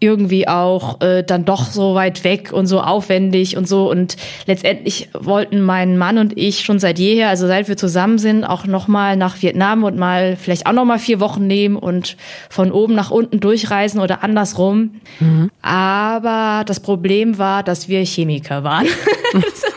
[0.00, 5.08] irgendwie auch äh, dann doch so weit weg und so aufwendig und so und letztendlich
[5.12, 8.88] wollten mein Mann und ich schon seit jeher, also seit wir zusammen sind, auch noch
[8.88, 12.16] mal nach Vietnam und mal vielleicht auch noch mal vier Wochen nehmen und
[12.50, 15.00] von oben nach unten durchreisen oder andersrum.
[15.20, 15.50] Mhm.
[15.62, 18.86] Aber das Problem war, dass wir Chemiker waren.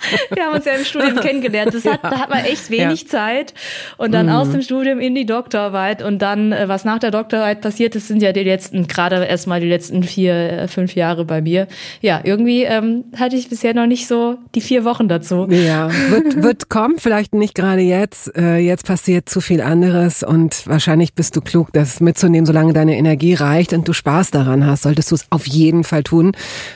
[0.34, 1.74] Wir haben uns ja im Studium kennengelernt.
[1.74, 2.10] Das hat, ja.
[2.10, 3.08] Da hat man echt wenig ja.
[3.08, 3.54] Zeit.
[3.96, 4.32] Und dann mhm.
[4.32, 6.02] aus dem Studium in die Doktorarbeit.
[6.02, 9.60] Und dann, äh, was nach der Doktorarbeit passiert ist, sind ja die letzten, gerade erstmal
[9.60, 11.66] die letzten vier, äh, fünf Jahre bei mir.
[12.00, 15.46] Ja, irgendwie ähm, hatte ich bisher noch nicht so die vier Wochen dazu.
[15.50, 18.36] Ja, wird, wird kommen, vielleicht nicht gerade jetzt.
[18.36, 22.96] Äh, jetzt passiert zu viel anderes und wahrscheinlich bist du klug, das mitzunehmen, solange deine
[22.96, 26.32] Energie reicht und du Spaß daran hast, solltest du es auf jeden Fall tun,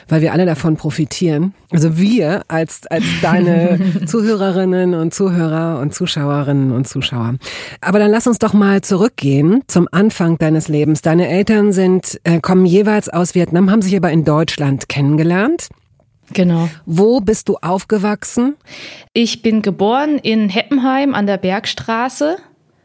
[0.07, 1.53] weil wir alle davon profitieren.
[1.71, 7.35] Also wir als, als deine Zuhörerinnen und Zuhörer und Zuschauerinnen und Zuschauer.
[7.81, 11.01] Aber dann lass uns doch mal zurückgehen zum Anfang deines Lebens.
[11.01, 15.69] Deine Eltern sind, äh, kommen jeweils aus Vietnam, haben sich aber in Deutschland kennengelernt.
[16.33, 16.69] Genau.
[16.85, 18.55] Wo bist du aufgewachsen?
[19.13, 22.37] Ich bin geboren in Heppenheim an der Bergstraße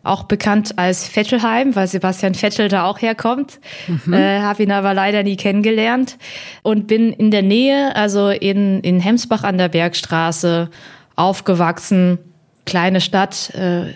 [0.03, 3.61] auch bekannt als Vettelheim, weil Sebastian Vettel da auch herkommt.
[3.87, 4.13] Mhm.
[4.13, 6.17] Äh, Habe ihn aber leider nie kennengelernt
[6.63, 10.71] und bin in der Nähe, also in, in Hemsbach an der Bergstraße,
[11.17, 12.19] aufgewachsen.
[12.65, 13.93] Kleine Stadt, äh,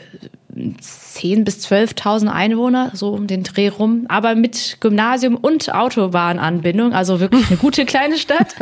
[0.56, 7.20] 10.000 bis 12.000 Einwohner, so um den Dreh rum, aber mit Gymnasium und Autobahnanbindung, also
[7.20, 8.54] wirklich eine gute kleine Stadt.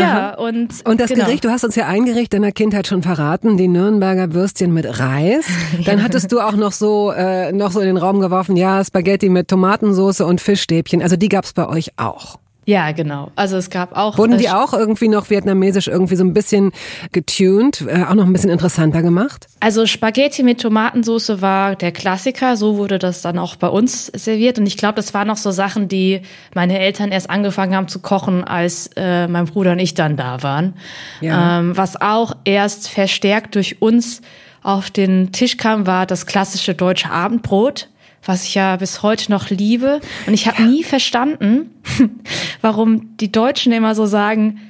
[0.00, 0.86] ja, und.
[0.86, 1.24] Und das genau.
[1.24, 4.86] Gericht, du hast uns ja ein Gericht deiner Kindheit schon verraten, die Nürnberger Würstchen mit
[4.98, 5.46] Reis.
[5.84, 9.28] Dann hattest du auch noch so, äh, noch so in den Raum geworfen, ja, Spaghetti
[9.28, 11.02] mit Tomatensauce und Fischstäbchen.
[11.02, 12.38] Also die gab's bei euch auch.
[12.68, 13.30] Ja, genau.
[13.36, 14.18] Also es gab auch.
[14.18, 16.72] Wurden die auch irgendwie noch vietnamesisch irgendwie so ein bisschen
[17.12, 19.46] getuned, äh, auch noch ein bisschen interessanter gemacht?
[19.60, 22.56] Also Spaghetti mit Tomatensauce war der Klassiker.
[22.56, 24.58] So wurde das dann auch bei uns serviert.
[24.58, 26.22] Und ich glaube, das waren noch so Sachen, die
[26.54, 30.42] meine Eltern erst angefangen haben zu kochen, als äh, mein Bruder und ich dann da
[30.42, 30.74] waren.
[31.20, 31.60] Ja.
[31.60, 34.22] Ähm, was auch erst verstärkt durch uns
[34.64, 37.88] auf den Tisch kam, war das klassische deutsche Abendbrot
[38.26, 40.00] was ich ja bis heute noch liebe.
[40.26, 40.68] Und ich habe ja.
[40.68, 41.70] nie verstanden,
[42.60, 44.60] warum die Deutschen immer so sagen,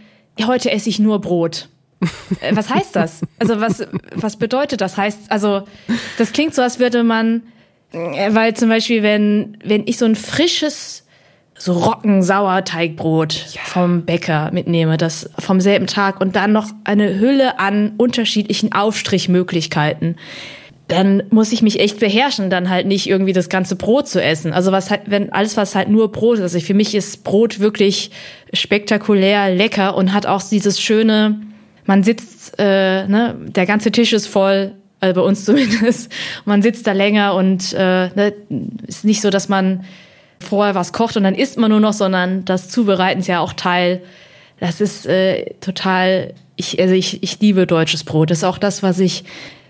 [0.44, 1.68] heute esse ich nur Brot.
[2.40, 3.22] Äh, was heißt das?
[3.38, 4.96] Also was, was bedeutet das?
[4.96, 5.66] Heißt, also
[6.18, 7.42] das klingt so, als würde man,
[7.92, 11.04] äh, weil zum Beispiel, wenn, wenn ich so ein frisches
[11.58, 13.62] so Rocken-Sauerteigbrot ja.
[13.64, 20.16] vom Bäcker mitnehme, das vom selben Tag und dann noch eine Hülle an unterschiedlichen Aufstrichmöglichkeiten
[20.88, 24.52] dann muss ich mich echt beherrschen, dann halt nicht irgendwie das ganze Brot zu essen.
[24.52, 26.42] Also was halt, wenn alles was halt nur Brot ist.
[26.42, 28.10] Also für mich ist Brot wirklich
[28.52, 31.40] spektakulär lecker und hat auch dieses schöne,
[31.86, 36.12] man sitzt, äh, ne, der ganze Tisch ist voll, also bei uns zumindest.
[36.44, 38.32] Man sitzt da länger und äh, ne,
[38.86, 39.84] ist nicht so, dass man
[40.38, 43.54] vorher was kocht und dann isst man nur noch, sondern das Zubereiten ist ja auch
[43.54, 44.02] Teil.
[44.60, 48.30] Das ist äh, total ich, also ich, ich liebe deutsches Brot.
[48.30, 49.24] Das ist auch das, was ich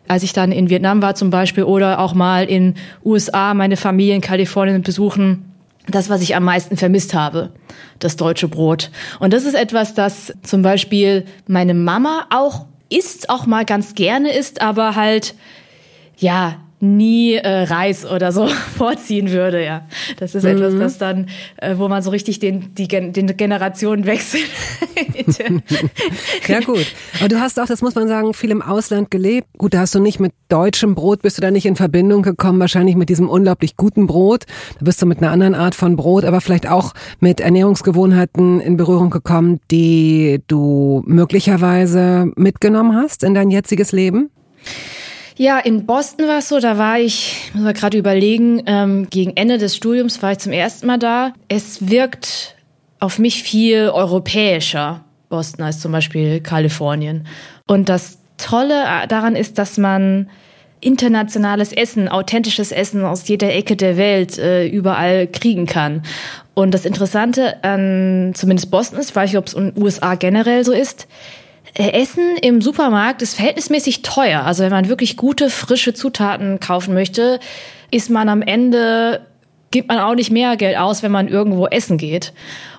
[0.09, 4.15] als ich dann in Vietnam war zum Beispiel oder auch mal in USA meine Familie
[4.15, 5.53] in Kalifornien besuchen,
[5.89, 7.51] das, was ich am meisten vermisst habe,
[7.99, 8.91] das deutsche Brot.
[9.21, 14.33] Und das ist etwas, das zum Beispiel meine Mama auch isst, auch mal ganz gerne
[14.33, 15.35] isst, aber halt,
[16.17, 19.87] ja, nie äh, Reis oder so vorziehen würde, ja.
[20.19, 20.51] Das ist mhm.
[20.51, 24.41] etwas, das dann, äh, wo man so richtig den, die, den Generationenwechsel.
[26.49, 26.87] ja, gut.
[27.19, 29.49] Aber du hast auch, das muss man sagen, viel im Ausland gelebt.
[29.57, 32.61] Gut, da hast du nicht mit deutschem Brot, bist du da nicht in Verbindung gekommen,
[32.61, 34.45] wahrscheinlich mit diesem unglaublich guten Brot.
[34.79, 38.77] Da bist du mit einer anderen Art von Brot, aber vielleicht auch mit Ernährungsgewohnheiten in
[38.77, 44.31] Berührung gekommen, die du möglicherweise mitgenommen hast in dein jetziges Leben?
[45.39, 49.37] Ja, in Boston war es so, da war ich, muss man gerade überlegen, ähm, gegen
[49.37, 51.35] Ende des Studiums war ich zum ersten Mal da.
[51.49, 52.57] Es wirkt
[53.01, 57.27] auf mich viel europäischer, Boston, als zum Beispiel Kalifornien.
[57.67, 60.31] Und das Tolle daran ist, dass man
[60.81, 66.03] internationales Essen, authentisches Essen aus jeder Ecke der Welt äh, überall kriegen kann.
[66.55, 70.65] Und das Interessante an zumindest Boston ist, weiß ich, ob es in den USA generell
[70.65, 71.46] so ist, äh,
[71.79, 74.45] Essen im Supermarkt ist verhältnismäßig teuer.
[74.45, 77.39] Also wenn man wirklich gute, frische Zutaten kaufen möchte,
[77.91, 79.27] ist man am Ende,
[79.71, 82.33] gibt man auch nicht mehr Geld aus, wenn man irgendwo essen geht.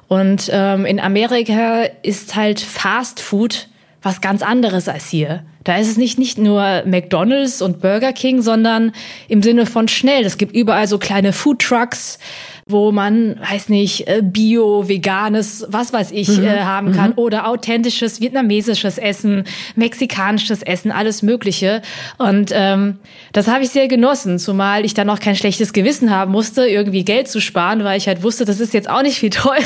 [0.07, 3.67] Und ähm, in Amerika ist halt Fast Food
[4.01, 5.43] was ganz anderes als hier.
[5.63, 8.93] Da ist es nicht, nicht nur McDonald's und Burger King, sondern
[9.27, 10.23] im Sinne von schnell.
[10.23, 12.17] Es gibt überall so kleine Food Trucks.
[12.67, 16.43] Wo man, weiß nicht, äh, Bio, veganes, was weiß ich, mhm.
[16.43, 17.11] äh, haben kann.
[17.11, 17.17] Mhm.
[17.17, 21.81] Oder authentisches vietnamesisches Essen, mexikanisches Essen, alles Mögliche.
[22.17, 22.97] Und ähm,
[23.31, 27.05] das habe ich sehr genossen, zumal ich dann auch kein schlechtes Gewissen haben musste, irgendwie
[27.05, 29.63] Geld zu sparen, weil ich halt wusste, das ist jetzt auch nicht viel teurer,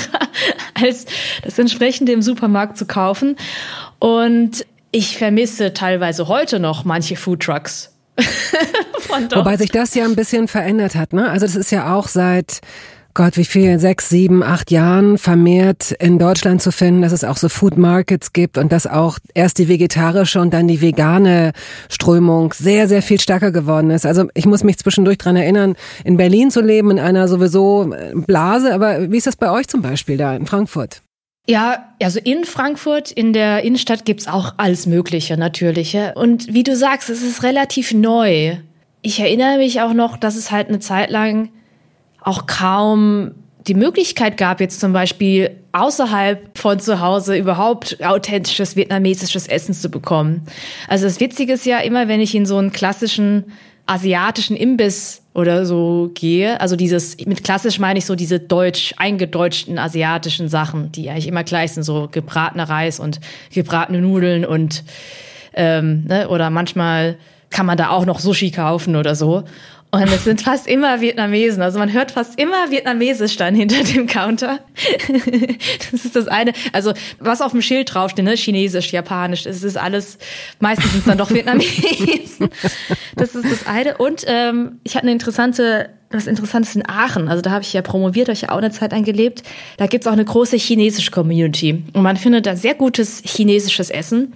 [0.79, 1.05] als
[1.43, 3.35] das entsprechende im Supermarkt zu kaufen.
[3.97, 7.90] Und ich vermisse teilweise heute noch manche Foodtrucks.
[9.35, 11.29] Wobei sich das ja ein bisschen verändert hat, ne?
[11.29, 12.61] Also das ist ja auch seit
[13.13, 17.35] Gott, wie viel, sechs, sieben, acht Jahren vermehrt in Deutschland zu finden, dass es auch
[17.35, 21.51] so Food Markets gibt und dass auch erst die vegetarische und dann die vegane
[21.89, 24.05] Strömung sehr, sehr viel stärker geworden ist.
[24.05, 28.73] Also ich muss mich zwischendurch dran erinnern, in Berlin zu leben, in einer sowieso Blase,
[28.73, 31.01] aber wie ist das bei euch zum Beispiel da in Frankfurt?
[31.47, 35.97] Ja, also in Frankfurt, in der Innenstadt gibt's auch alles Mögliche natürlich.
[36.15, 38.57] Und wie du sagst, es ist relativ neu.
[39.01, 41.49] Ich erinnere mich auch noch, dass es halt eine Zeit lang
[42.21, 43.31] auch kaum
[43.67, 49.89] die Möglichkeit gab, jetzt zum Beispiel außerhalb von zu Hause überhaupt authentisches vietnamesisches Essen zu
[49.89, 50.43] bekommen.
[50.87, 53.45] Also das Witzige ist ja immer, wenn ich in so einen klassischen
[53.85, 59.79] asiatischen Imbiss oder so gehe, also dieses, mit klassisch meine ich so diese deutsch, eingedeutschten
[59.79, 63.21] asiatischen Sachen, die eigentlich immer gleich sind, so gebratener Reis und
[63.53, 64.83] gebratene Nudeln und
[65.53, 67.17] ähm, ne, oder manchmal
[67.49, 69.43] kann man da auch noch Sushi kaufen oder so.
[69.93, 71.61] Und es sind fast immer Vietnamesen.
[71.61, 74.59] Also man hört fast immer Vietnamesisch dann hinter dem Counter.
[75.91, 76.53] das ist das eine.
[76.71, 78.35] Also was auf dem Schild draufsteht, ne?
[78.35, 80.17] Chinesisch, Japanisch, das ist alles,
[80.61, 82.49] meistens sind es dann doch Vietnamesen.
[83.17, 83.97] das ist das eine.
[83.97, 87.27] Und ähm, ich hatte eine interessante, was Interessantes in Aachen.
[87.27, 89.43] Also da habe ich ja promoviert, habe ich ja auch eine Zeit eingelebt.
[89.75, 91.83] Da gibt's auch eine große chinesische Community.
[91.91, 94.31] Und man findet da sehr gutes chinesisches Essen.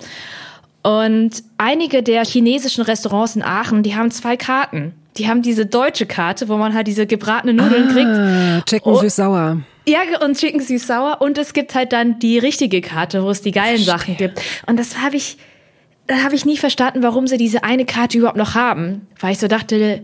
[0.83, 4.93] Und einige der chinesischen Restaurants in Aachen, die haben zwei Karten.
[5.17, 8.69] Die haben diese deutsche Karte, wo man halt diese gebratenen Nudeln ah, kriegt.
[8.69, 9.61] Chicken oh, süß-sauer.
[9.87, 11.21] Ja, und Chicken süß-sauer.
[11.21, 13.85] Und es gibt halt dann die richtige Karte, wo es die geilen Verstehe.
[13.85, 14.41] Sachen gibt.
[14.65, 15.37] Und das habe ich,
[16.07, 19.07] da habe ich nie verstanden, warum sie diese eine Karte überhaupt noch haben.
[19.19, 20.01] Weil ich so dachte,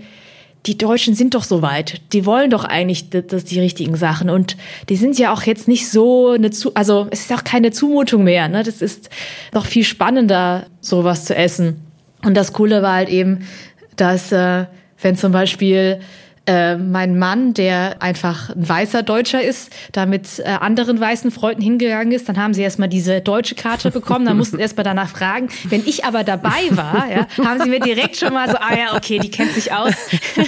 [0.67, 2.02] die Deutschen sind doch so weit.
[2.13, 4.30] Die wollen doch eigentlich das, die richtigen Sachen.
[4.30, 4.56] Und
[4.89, 8.24] die sind ja auch jetzt nicht so eine zu, also es ist auch keine Zumutung
[8.24, 8.47] mehr.
[8.47, 8.63] Ne?
[8.63, 9.10] Das ist
[9.54, 11.82] noch viel spannender, sowas zu essen.
[12.24, 13.47] Und das Coole war halt eben,
[13.95, 14.65] dass äh,
[15.02, 16.00] wenn zum Beispiel
[16.52, 21.62] äh, mein Mann, der einfach ein weißer Deutscher ist, da mit äh, anderen weißen Freunden
[21.62, 25.48] hingegangen ist, dann haben sie erstmal diese deutsche Karte bekommen, dann mussten erstmal danach fragen.
[25.64, 28.98] Wenn ich aber dabei war, ja, haben sie mir direkt schon mal so, ah ja,
[28.98, 29.94] okay, die kennt sich aus.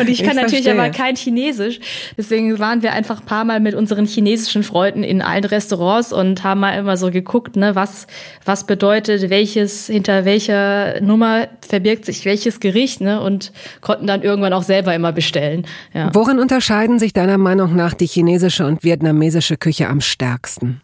[0.00, 1.78] Und ich kann ich natürlich aber kein Chinesisch.
[2.16, 6.42] Deswegen waren wir einfach ein paar Mal mit unseren chinesischen Freunden in allen Restaurants und
[6.42, 8.06] haben mal immer so geguckt, ne, was,
[8.44, 13.20] was bedeutet welches, hinter welcher Nummer verbirgt sich welches Gericht, ne?
[13.20, 15.66] Und und konnten dann irgendwann auch selber immer bestellen.
[15.92, 16.10] Ja.
[16.14, 20.80] Worin unterscheiden sich deiner Meinung nach die chinesische und vietnamesische Küche am stärksten?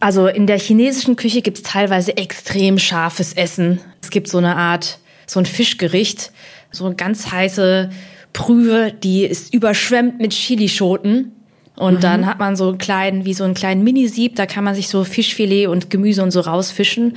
[0.00, 3.80] Also in der chinesischen Küche gibt es teilweise extrem scharfes Essen.
[4.02, 6.32] Es gibt so eine Art, so ein Fischgericht,
[6.72, 7.90] so eine ganz heiße
[8.32, 11.32] Brühe, die ist überschwemmt mit Chilischoten.
[11.76, 12.00] Und mhm.
[12.00, 14.88] dann hat man so einen kleinen, wie so einen kleinen Minisieb, da kann man sich
[14.88, 17.16] so Fischfilet und Gemüse und so rausfischen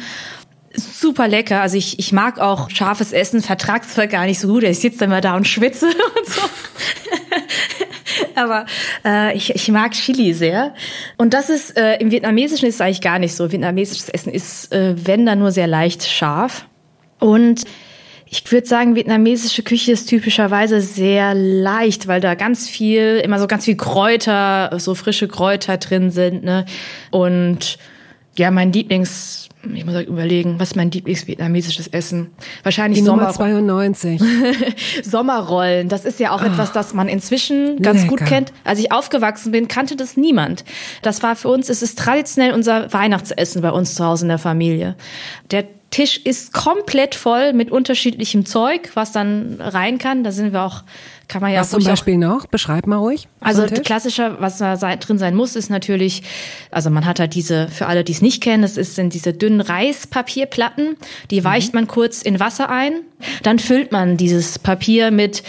[0.76, 1.62] super lecker.
[1.62, 4.64] Also ich, ich mag auch scharfes Essen, vertrag's zwar gar nicht so gut.
[4.64, 6.42] Ich sitze dann mal da und schwitze und so.
[8.36, 8.66] Aber
[9.04, 10.74] äh, ich, ich mag Chili sehr.
[11.18, 13.52] Und das ist, äh, im Vietnamesischen ist es eigentlich gar nicht so.
[13.52, 16.66] Vietnamesisches Essen ist, äh, wenn dann nur sehr leicht scharf.
[17.20, 17.66] Und
[18.28, 23.48] ich würde sagen, vietnamesische Küche ist typischerweise sehr leicht, weil da ganz viel, immer so
[23.48, 26.44] ganz viel Kräuter, so frische Kräuter drin sind.
[26.44, 26.66] Ne?
[27.12, 27.78] Und
[28.38, 32.32] ja, mein Lieblings ich muss überlegen, was ist mein Lieblingsvietnamesisches Essen?
[32.64, 34.22] Wahrscheinlich Die Sommer 92.
[35.04, 35.90] Sommerrollen.
[35.90, 38.16] Das ist ja auch oh, etwas, das man inzwischen ganz lecker.
[38.16, 38.54] gut kennt.
[38.64, 40.66] Als ich aufgewachsen bin, kannte das niemand.
[41.02, 44.40] Das war für uns, es ist traditionell unser Weihnachtsessen bei uns zu Hause in der
[44.40, 44.96] Familie.
[45.52, 50.24] Der Tisch ist komplett voll mit unterschiedlichem Zeug, was dann rein kann.
[50.24, 50.84] Da sind wir auch,
[51.30, 52.48] kann man ja Was zum Beispiel noch?
[52.48, 53.30] Beschreib mal ruhig.
[53.40, 56.24] Also klassischer, was da drin sein muss, ist natürlich,
[56.70, 59.32] also man hat halt diese, für alle, die es nicht kennen, das ist, sind diese
[59.32, 60.98] dünnen Reispapierplatten.
[61.32, 61.46] Die mhm.
[61.46, 63.02] weicht man kurz in Wasser ein.
[63.44, 65.44] Dann füllt man dieses Papier mit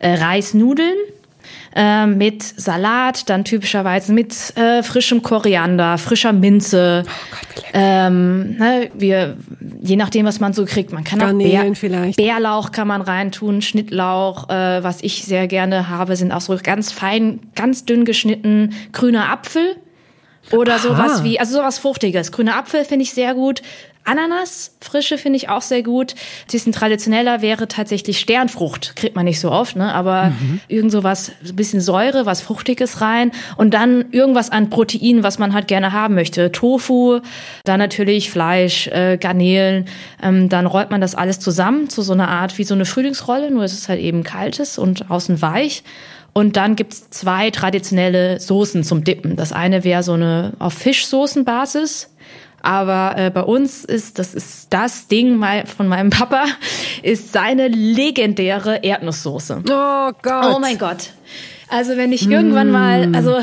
[0.00, 0.96] äh, Reisnudeln
[1.76, 7.04] äh, mit Salat, dann typischerweise mit äh, frischem Koriander, frischer Minze.
[7.06, 9.36] Oh Gott, ähm, ne, wir,
[9.82, 10.92] je nachdem, was man so kriegt.
[10.92, 12.16] Man kann Garnelen auch Bär, vielleicht.
[12.16, 14.48] Bärlauch kann man reintun, Schnittlauch.
[14.48, 19.30] Äh, was ich sehr gerne habe, sind auch so ganz fein, ganz dünn geschnitten grüner
[19.30, 19.76] Apfel.
[20.52, 20.78] Oder Aha.
[20.78, 22.32] sowas wie, also sowas Fruchtiges.
[22.32, 23.62] Grüner Apfel finde ich sehr gut.
[24.06, 26.14] Ananas, frische finde ich auch sehr gut.
[26.14, 28.94] Ein bisschen traditioneller wäre tatsächlich Sternfrucht.
[28.96, 29.92] Kriegt man nicht so oft, ne?
[29.92, 30.60] Aber mhm.
[30.68, 33.32] irgend so was, ein bisschen Säure, was Fruchtiges rein.
[33.56, 36.52] Und dann irgendwas an Protein, was man halt gerne haben möchte.
[36.52, 37.20] Tofu,
[37.64, 39.86] dann natürlich Fleisch, äh, Garnelen.
[40.22, 43.50] Ähm, dann rollt man das alles zusammen zu so einer Art wie so eine Frühlingsrolle,
[43.50, 45.82] nur es ist halt eben kaltes und außen weich.
[46.32, 49.36] Und dann gibt's zwei traditionelle Soßen zum Dippen.
[49.36, 52.10] Das eine wäre so eine auf Fischsoßenbasis
[52.66, 56.46] aber äh, bei uns ist, das ist das Ding von meinem Papa,
[57.04, 59.62] ist seine legendäre Erdnusssoße.
[59.70, 60.54] Oh Gott.
[60.54, 61.10] Oh mein Gott.
[61.68, 62.32] Also wenn ich mm.
[62.32, 63.38] irgendwann mal, also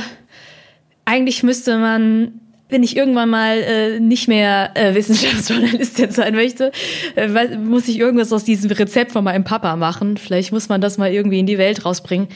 [1.05, 6.71] eigentlich müsste man wenn ich irgendwann mal äh, nicht mehr äh, Wissenschaftsjournalistin sein möchte,
[7.15, 10.17] äh, muss ich irgendwas aus diesem Rezept von meinem Papa machen.
[10.17, 12.29] Vielleicht muss man das mal irgendwie in die Welt rausbringen,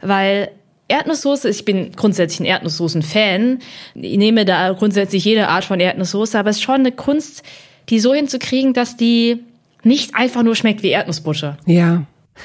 [0.00, 0.48] weil
[0.88, 3.60] Erdnusssoße, ich bin grundsätzlich ein Erdnusssoßen-Fan.
[3.94, 7.42] Ich nehme da grundsätzlich jede Art von Erdnusssoße, aber es ist schon eine Kunst,
[7.88, 9.42] die so hinzukriegen, dass die
[9.82, 11.56] nicht einfach nur schmeckt wie Erdnussbutter.
[11.66, 12.04] Ja.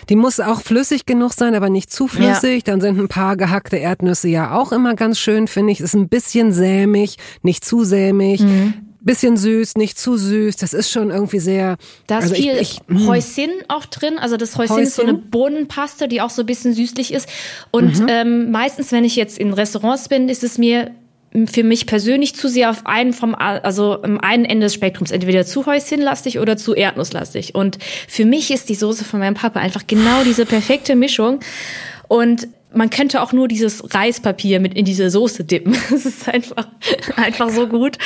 [0.09, 2.67] Die muss auch flüssig genug sein, aber nicht zu flüssig.
[2.67, 2.73] Ja.
[2.73, 5.79] Dann sind ein paar gehackte Erdnüsse ja auch immer ganz schön, finde ich.
[5.81, 8.41] Ist ein bisschen sämig, nicht zu sämig.
[8.41, 10.57] Mhm bisschen süß, nicht zu süß.
[10.57, 11.77] Das ist schon irgendwie sehr.
[12.07, 14.19] Da ist also viel ich, ich, Heusin auch drin.
[14.19, 17.29] Also das Heusin, ist so eine Bohnenpaste, die auch so ein bisschen süßlich ist.
[17.71, 18.07] Und mhm.
[18.09, 20.91] ähm, meistens, wenn ich jetzt in Restaurants bin, ist es mir
[21.45, 25.45] für mich persönlich zu sehr auf einen vom, also am einen Ende des Spektrums, entweder
[25.45, 27.53] zu Häuschenlastig oder zu Erdnusslastig.
[27.53, 31.39] Und für mich ist die Soße von meinem Papa einfach genau diese perfekte Mischung.
[32.07, 35.75] Und man könnte auch nur dieses Reispapier mit in diese Soße dippen.
[35.89, 36.67] Das ist einfach,
[37.15, 37.97] einfach so gut.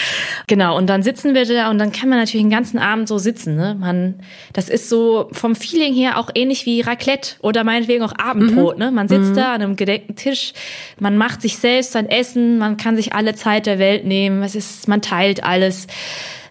[0.48, 0.78] Genau.
[0.78, 3.56] Und dann sitzen wir da und dann kann man natürlich den ganzen Abend so sitzen,
[3.56, 3.76] ne?
[3.78, 4.16] Man,
[4.54, 8.84] das ist so vom Feeling her auch ähnlich wie Raclette oder meinetwegen auch Abendbrot, mhm.
[8.86, 8.92] ne?
[8.92, 9.36] Man sitzt mhm.
[9.36, 10.54] da an einem gedeckten Tisch,
[10.98, 14.56] man macht sich selbst sein Essen, man kann sich alle Zeit der Welt nehmen, es
[14.56, 15.88] ist, man teilt alles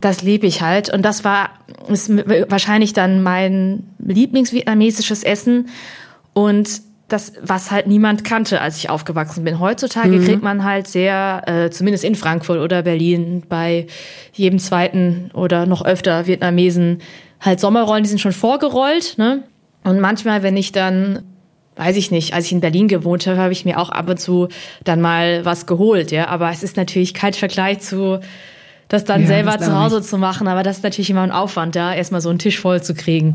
[0.00, 0.92] das liebe ich halt.
[0.92, 1.50] Und das war
[1.88, 2.10] ist
[2.50, 5.68] wahrscheinlich dann mein Lieblingsvietnamesisches Essen.
[6.34, 9.60] Und das, was halt niemand kannte, als ich aufgewachsen bin.
[9.60, 10.24] Heutzutage mhm.
[10.24, 13.86] kriegt man halt sehr, äh, zumindest in Frankfurt oder Berlin, bei
[14.32, 16.98] jedem zweiten oder noch öfter Vietnamesen
[17.40, 19.18] halt Sommerrollen, die sind schon vorgerollt.
[19.18, 19.42] Ne?
[19.84, 21.22] Und manchmal, wenn ich dann
[21.76, 24.20] weiß ich nicht, als ich in Berlin gewohnt habe, habe ich mir auch ab und
[24.20, 24.48] zu
[24.84, 26.28] dann mal was geholt, ja.
[26.28, 28.20] Aber es ist natürlich kein Vergleich zu
[28.88, 30.06] das dann ja, selber das zu Hause ich.
[30.06, 30.48] zu machen.
[30.48, 33.34] Aber das ist natürlich immer ein Aufwand, da erstmal so einen Tisch voll zu kriegen.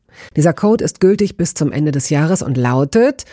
[0.35, 3.25] Dieser Code ist gültig bis zum Ende des Jahres und lautet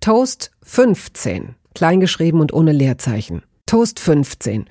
[0.00, 3.42] Toast 15, kleingeschrieben und ohne Leerzeichen.
[3.66, 4.66] Toast 15.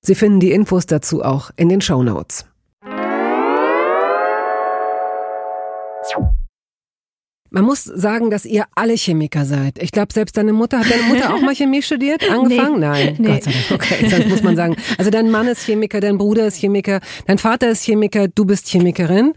[0.00, 2.46] Sie finden die Infos dazu auch in den Show Notes.
[7.56, 9.82] Man muss sagen, dass ihr alle Chemiker seid.
[9.82, 12.22] Ich glaube, selbst deine Mutter, hat deine Mutter auch mal Chemie studiert?
[12.30, 12.80] Angefangen?
[12.80, 13.14] Nee, Nein.
[13.16, 13.28] Nee.
[13.28, 13.82] Gott sei Dank.
[13.82, 14.76] Okay, sonst muss man sagen.
[14.98, 18.68] Also dein Mann ist Chemiker, dein Bruder ist Chemiker, dein Vater ist Chemiker, du bist
[18.68, 19.32] Chemikerin.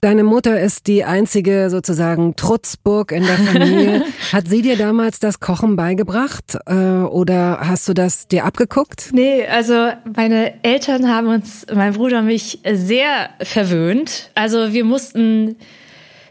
[0.00, 4.04] Deine Mutter ist die einzige sozusagen Trutzburg in der Familie.
[4.32, 9.08] Hat sie dir damals das Kochen beigebracht äh, oder hast du das dir abgeguckt?
[9.12, 14.30] Nee, also meine Eltern haben uns, mein Bruder und mich sehr verwöhnt.
[14.36, 15.56] Also wir mussten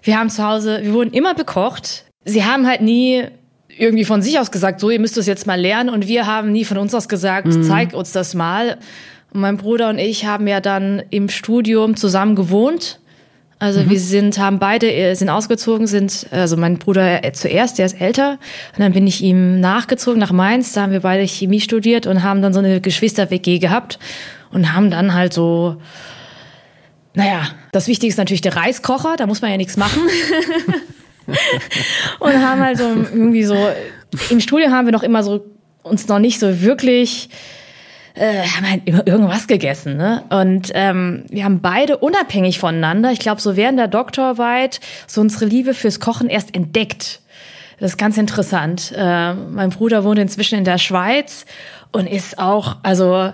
[0.06, 2.06] wir haben zu Hause, wir wurden immer bekocht.
[2.24, 3.24] Sie haben halt nie
[3.78, 5.90] irgendwie von sich aus gesagt, so, ihr müsst es jetzt mal lernen.
[5.90, 7.64] Und wir haben nie von uns aus gesagt, mhm.
[7.64, 8.78] zeig uns das mal.
[9.34, 13.00] Und mein Bruder und ich haben ja dann im Studium zusammen gewohnt.
[13.58, 13.90] Also mhm.
[13.90, 18.00] wir sind, haben beide, äh, sind ausgezogen, sind, also mein Bruder äh, zuerst, der ist
[18.00, 18.38] älter.
[18.74, 20.74] Und dann bin ich ihm nachgezogen nach Mainz.
[20.74, 23.98] Da haben wir beide Chemie studiert und haben dann so eine Geschwister-WG gehabt.
[24.52, 25.78] Und haben dann halt so,
[27.16, 30.02] naja, das Wichtige ist natürlich der Reiskocher, da muss man ja nichts machen.
[32.20, 33.58] und haben halt so irgendwie so,
[34.30, 35.46] im Studium haben wir noch immer so,
[35.84, 37.30] uns noch nicht so wirklich,
[38.16, 39.98] äh, haben halt immer irgendwas gegessen.
[39.98, 40.24] Ne?
[40.30, 45.46] Und ähm, wir haben beide unabhängig voneinander, ich glaube so während der Doktorarbeit, so unsere
[45.46, 47.22] Liebe fürs Kochen erst entdeckt.
[47.80, 48.94] Das ist ganz interessant.
[48.96, 51.46] Äh, mein Bruder wohnt inzwischen in der Schweiz
[51.92, 53.34] und ist auch, also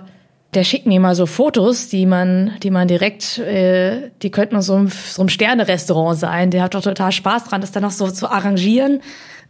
[0.54, 4.74] der schickt mir mal so Fotos, die man, die man direkt, äh, die könnten so
[4.74, 6.50] einem, so einem Sterne-Restaurant sein.
[6.50, 9.00] Der hat doch total Spaß dran, das dann noch so zu arrangieren.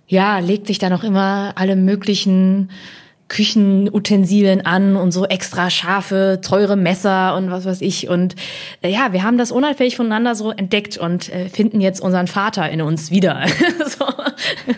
[0.06, 2.70] Ja, legt sich dann auch immer alle möglichen
[3.32, 8.10] Küchenutensilien an und so extra scharfe, teure Messer und was weiß ich.
[8.10, 8.36] Und
[8.82, 12.68] äh, ja, wir haben das unabhängig voneinander so entdeckt und äh, finden jetzt unseren Vater
[12.68, 13.46] in uns wieder.
[13.86, 14.06] so.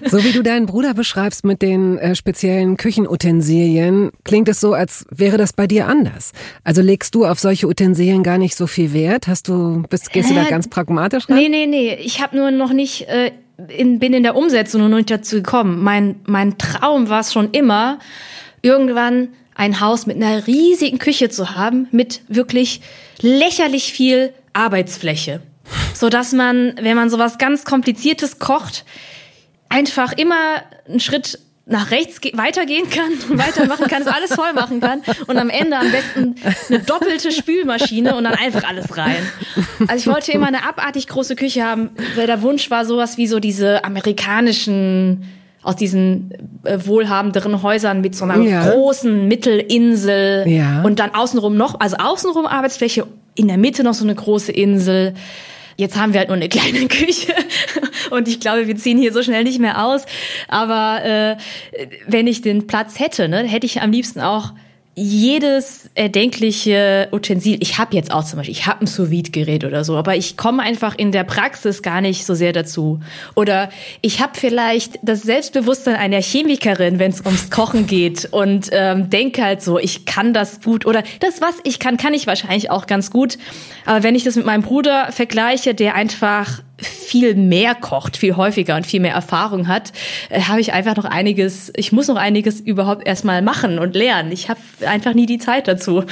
[0.08, 0.24] so.
[0.24, 5.36] wie du deinen Bruder beschreibst mit den äh, speziellen Küchenutensilien, klingt es so, als wäre
[5.36, 6.30] das bei dir anders.
[6.62, 9.26] Also legst du auf solche Utensilien gar nicht so viel Wert?
[9.26, 11.36] Hast du, bist, gehst du da ganz pragmatisch ran?
[11.36, 11.94] Nee, nee, nee.
[11.96, 13.08] Ich habe nur noch nicht.
[13.08, 13.32] Äh,
[13.68, 15.82] in, bin in der Umsetzung noch nicht dazu gekommen.
[15.82, 17.98] Mein, mein Traum war es schon immer,
[18.64, 22.80] irgendwann ein Haus mit einer riesigen Küche zu haben, mit wirklich
[23.20, 25.40] lächerlich viel Arbeitsfläche.
[25.94, 28.84] So dass man, wenn man sowas ganz Kompliziertes kocht,
[29.68, 35.02] einfach immer einen Schritt nach rechts weitergehen kann weitermachen kann, das alles voll machen kann
[35.26, 36.34] und am Ende am besten
[36.68, 39.26] eine doppelte Spülmaschine und dann einfach alles rein.
[39.88, 43.26] Also ich wollte immer eine abartig große Küche haben, weil der Wunsch war sowas wie
[43.26, 45.26] so diese amerikanischen
[45.64, 46.30] aus diesen
[46.62, 48.70] äh, wohlhabenderen Häusern mit so einer ja.
[48.70, 50.82] großen Mittelinsel ja.
[50.82, 55.14] und dann außenrum noch, also außenrum Arbeitsfläche, in der Mitte noch so eine große Insel.
[55.76, 57.34] Jetzt haben wir halt nur eine kleine Küche
[58.10, 60.04] und ich glaube, wir ziehen hier so schnell nicht mehr aus.
[60.48, 61.36] Aber äh,
[62.06, 64.52] wenn ich den Platz hätte, ne, hätte ich am liebsten auch
[64.96, 67.58] jedes erdenkliche Utensil.
[67.60, 70.36] Ich habe jetzt auch zum Beispiel, ich habe ein sous gerät oder so, aber ich
[70.36, 73.00] komme einfach in der Praxis gar nicht so sehr dazu.
[73.34, 73.70] Oder
[74.02, 79.42] ich habe vielleicht das Selbstbewusstsein einer Chemikerin, wenn es ums Kochen geht und ähm, denke
[79.42, 82.86] halt so, ich kann das gut oder das, was ich kann, kann ich wahrscheinlich auch
[82.86, 83.36] ganz gut.
[83.86, 88.76] Aber wenn ich das mit meinem Bruder vergleiche, der einfach viel mehr kocht, viel häufiger
[88.76, 89.92] und viel mehr Erfahrung hat,
[90.30, 94.32] äh, habe ich einfach noch einiges, ich muss noch einiges überhaupt erstmal machen und lernen.
[94.32, 96.04] Ich habe einfach nie die Zeit dazu.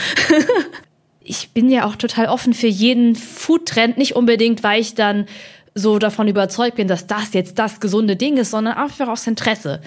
[1.21, 5.27] ich bin ja auch total offen für jeden Foodtrend, nicht unbedingt, weil ich dann
[5.75, 9.81] so davon überzeugt bin, dass das jetzt das gesunde Ding ist, sondern einfach aus Interesse.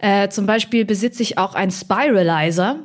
[0.00, 2.80] Äh, zum Beispiel besitze ich auch einen Spiralizer.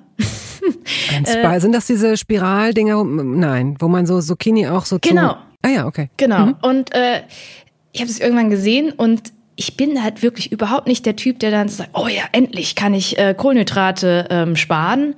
[1.13, 3.03] Ein Spir äh, sind das diese Spiraldinger?
[3.03, 5.37] Nein, wo man so Zucchini auch so Genau.
[5.66, 6.09] Ah ja, okay.
[6.18, 6.45] Genau.
[6.45, 6.55] Mhm.
[6.61, 7.22] Und äh,
[7.91, 11.49] ich habe es irgendwann gesehen und ich bin halt wirklich überhaupt nicht der Typ, der
[11.49, 15.16] dann sagt, oh ja, endlich kann ich äh, Kohlenhydrate ähm, sparen,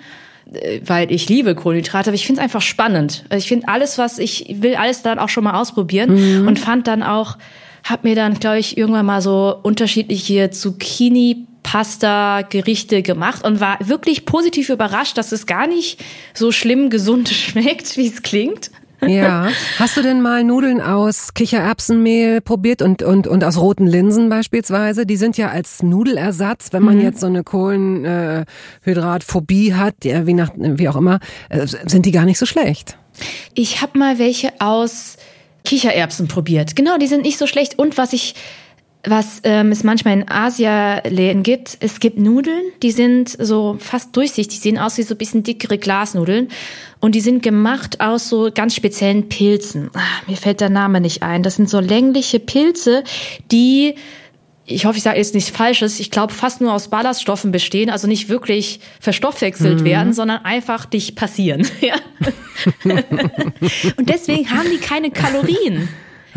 [0.53, 3.25] äh, weil ich liebe Kohlenhydrate, aber ich finde es einfach spannend.
[3.27, 6.47] Also ich finde alles, was ich will, alles dann auch schon mal ausprobieren mhm.
[6.47, 7.37] und fand dann auch
[7.83, 14.25] habe mir dann, glaube ich, irgendwann mal so unterschiedliche Zucchini Pasta-Gerichte gemacht und war wirklich
[14.25, 15.99] positiv überrascht, dass es gar nicht
[16.33, 18.71] so schlimm gesund schmeckt, wie es klingt.
[19.05, 19.49] Ja.
[19.79, 25.05] Hast du denn mal Nudeln aus Kichererbsenmehl probiert und, und, und aus roten Linsen beispielsweise?
[25.05, 27.03] Die sind ja als Nudelersatz, wenn man mhm.
[27.03, 31.19] jetzt so eine Kohlenhydratphobie hat, wie, nach, wie auch immer,
[31.49, 32.97] äh, sind die gar nicht so schlecht.
[33.53, 35.15] Ich habe mal welche aus
[35.63, 36.75] Kichererbsen probiert.
[36.75, 37.77] Genau, die sind nicht so schlecht.
[37.77, 38.35] Und was ich
[39.09, 44.59] was ähm, es manchmal in Asia-Läden gibt, es gibt Nudeln, die sind so fast durchsichtig,
[44.59, 46.49] die sehen aus wie so ein bisschen dickere Glasnudeln
[46.99, 49.89] und die sind gemacht aus so ganz speziellen Pilzen.
[49.93, 51.43] Ah, mir fällt der Name nicht ein.
[51.43, 53.03] Das sind so längliche Pilze,
[53.51, 53.95] die
[54.69, 58.05] ich hoffe, ich sage jetzt nichts Falsches, ich glaube, fast nur aus Ballaststoffen bestehen, also
[58.05, 59.85] nicht wirklich verstoffwechselt mhm.
[59.85, 61.65] werden, sondern einfach dich passieren.
[61.79, 61.95] Ja?
[63.97, 65.87] und deswegen haben die keine Kalorien.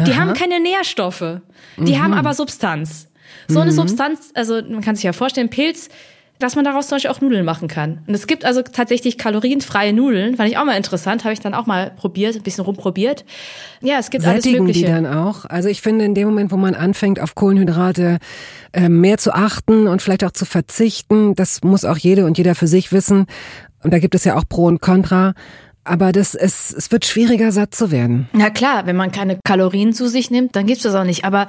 [0.07, 0.21] Die Aha.
[0.21, 1.41] haben keine Nährstoffe.
[1.77, 2.03] Die mhm.
[2.03, 3.09] haben aber Substanz.
[3.49, 3.77] So eine mhm.
[3.77, 5.89] Substanz, also man kann sich ja vorstellen, Pilz,
[6.41, 8.01] dass man daraus zum Beispiel auch Nudeln machen kann.
[8.07, 11.55] Und es gibt also tatsächlich kalorienfreie Nudeln, fand ich auch mal interessant, habe ich dann
[11.55, 13.25] auch mal probiert, ein bisschen rumprobiert.
[13.83, 14.87] Ja, es gibt Sättigen alles Mögliche.
[14.87, 15.45] die dann auch?
[15.45, 18.19] Also ich finde, in dem Moment, wo man anfängt, auf Kohlenhydrate
[18.73, 22.55] äh, mehr zu achten und vielleicht auch zu verzichten, das muss auch jede und jeder
[22.55, 23.27] für sich wissen.
[23.83, 25.35] Und da gibt es ja auch Pro und Contra.
[25.85, 28.29] Aber das ist, es wird schwieriger, satt zu werden.
[28.33, 31.25] Na klar, wenn man keine Kalorien zu sich nimmt, dann gibt's das auch nicht.
[31.25, 31.47] Aber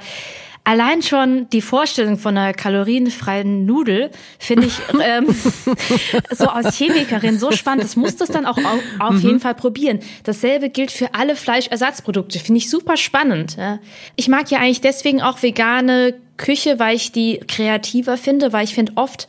[0.64, 5.26] allein schon die Vorstellung von einer kalorienfreien Nudel finde ich ähm,
[6.30, 7.84] so als Chemikerin so spannend.
[7.84, 9.20] Das muss das dann auch auf, auf mhm.
[9.20, 10.00] jeden Fall probieren.
[10.24, 12.38] Dasselbe gilt für alle Fleischersatzprodukte.
[12.38, 13.56] Finde ich super spannend.
[13.56, 13.80] Ja.
[14.16, 18.74] Ich mag ja eigentlich deswegen auch vegane Küche, weil ich die kreativer finde, weil ich
[18.74, 19.28] finde oft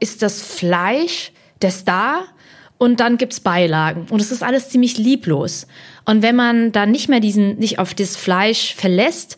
[0.00, 2.24] ist das Fleisch der Star
[2.78, 4.06] und dann gibt's Beilagen.
[4.08, 5.66] Und es ist alles ziemlich lieblos.
[6.04, 9.36] Und wenn man dann nicht mehr diesen, nicht auf das Fleisch verlässt,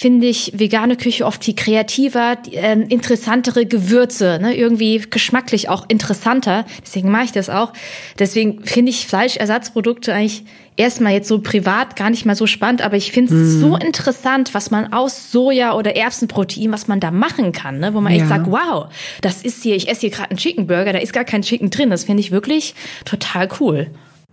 [0.00, 4.56] finde ich vegane Küche oft viel kreativer, äh, interessantere Gewürze, ne?
[4.56, 6.64] irgendwie geschmacklich auch interessanter.
[6.82, 7.74] Deswegen mache ich das auch.
[8.18, 10.44] Deswegen finde ich Fleischersatzprodukte eigentlich
[10.78, 13.60] erstmal jetzt so privat gar nicht mal so spannend, aber ich finde es mhm.
[13.60, 17.92] so interessant, was man aus Soja oder Erbsenprotein, was man da machen kann, ne?
[17.92, 18.20] wo man ja.
[18.20, 18.86] echt sagt, wow,
[19.20, 21.68] das ist hier, ich esse hier gerade einen Chicken Burger, da ist gar kein Chicken
[21.68, 21.90] drin.
[21.90, 22.74] Das finde ich wirklich
[23.04, 23.88] total cool.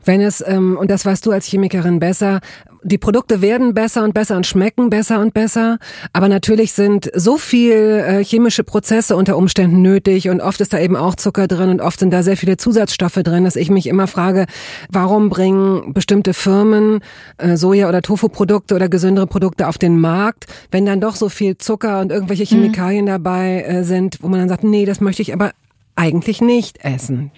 [0.07, 2.39] Wenn es, ähm, und das weißt du als Chemikerin besser,
[2.87, 5.77] die Produkte werden besser und besser und schmecken besser und besser,
[6.13, 10.79] aber natürlich sind so viel äh, chemische Prozesse unter Umständen nötig und oft ist da
[10.79, 13.87] eben auch Zucker drin und oft sind da sehr viele Zusatzstoffe drin, dass ich mich
[13.87, 14.45] immer frage,
[14.89, 17.01] warum bringen bestimmte Firmen
[17.37, 21.57] äh, Soja- oder Tofu-Produkte oder gesündere Produkte auf den Markt, wenn dann doch so viel
[21.57, 22.61] Zucker und irgendwelche mhm.
[22.61, 23.09] Chemikalien mhm.
[23.09, 25.51] dabei äh, sind, wo man dann sagt, nee, das möchte ich aber
[25.95, 27.31] eigentlich nicht essen.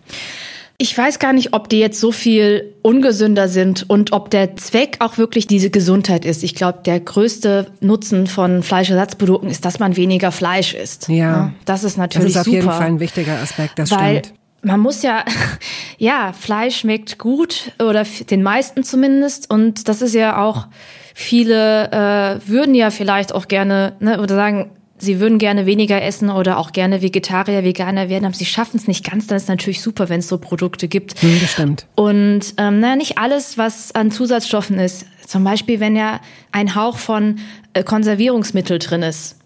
[0.81, 4.95] Ich weiß gar nicht, ob die jetzt so viel ungesünder sind und ob der Zweck
[4.99, 6.41] auch wirklich diese Gesundheit ist.
[6.41, 11.09] Ich glaube, der größte Nutzen von Fleischersatzprodukten ist, dass man weniger Fleisch isst.
[11.09, 11.51] Ja.
[11.65, 12.39] Das ist natürlich super.
[12.39, 14.39] Das ist auf jeden Fall ein wichtiger Aspekt, das weil stimmt.
[14.61, 15.25] Man muss ja,
[15.97, 20.67] ja, Fleisch schmeckt gut oder den meisten zumindest und das ist ja auch
[21.13, 26.29] viele äh, würden ja vielleicht auch gerne ne, oder sagen, sie würden gerne weniger essen
[26.29, 29.81] oder auch gerne Vegetarier, Veganer werden, aber sie schaffen es nicht ganz, dann ist natürlich
[29.81, 31.21] super, wenn es so Produkte gibt.
[31.21, 31.85] Hm, das stimmt.
[31.95, 35.05] Und ähm, naja, nicht alles, was an Zusatzstoffen ist.
[35.25, 36.21] Zum Beispiel, wenn ja
[36.51, 37.39] ein Hauch von
[37.73, 39.37] äh, Konservierungsmittel drin ist.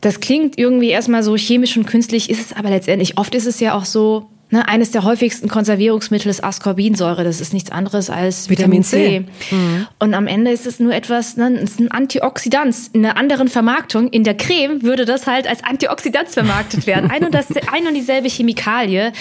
[0.00, 3.18] Das klingt irgendwie erstmal so chemisch und künstlich, ist es aber letztendlich.
[3.18, 7.22] Oft ist es ja auch so, Ne, eines der häufigsten Konservierungsmittel ist Ascorbinsäure.
[7.22, 9.26] Das ist nichts anderes als Vitamin, Vitamin C.
[9.50, 9.54] C.
[9.54, 9.86] Mhm.
[9.98, 12.74] Und am Ende ist es nur etwas, ne, es ist ein Antioxidant.
[12.94, 17.10] In einer anderen Vermarktung, in der Creme, würde das halt als Antioxidant vermarktet werden.
[17.10, 19.12] Ein und, das, ein und dieselbe Chemikalie.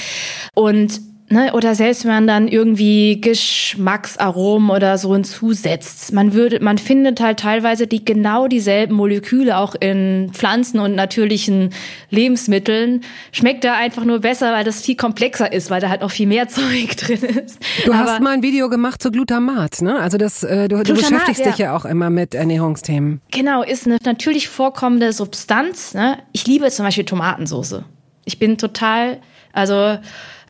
[0.53, 6.13] Und Ne, oder selbst wenn man dann irgendwie Geschmacksaromen oder so hinzusetzt.
[6.13, 11.71] Man würde, man findet halt teilweise die genau dieselben Moleküle auch in Pflanzen und natürlichen
[12.11, 13.01] Lebensmitteln.
[13.33, 16.27] Schmeckt da einfach nur besser, weil das viel komplexer ist, weil da halt noch viel
[16.27, 17.59] mehr Zeug drin ist.
[17.85, 19.99] Du Aber hast mal ein Video gemacht zu Glutamat, ne?
[19.99, 21.51] Also das, äh, du, Glutamat, du beschäftigst ja.
[21.51, 23.19] dich ja auch immer mit Ernährungsthemen.
[23.31, 25.93] Genau, ist eine natürlich vorkommende Substanz.
[25.93, 26.19] Ne?
[26.31, 27.81] Ich liebe zum Beispiel Tomatensauce.
[28.23, 29.19] Ich bin total,
[29.51, 29.97] also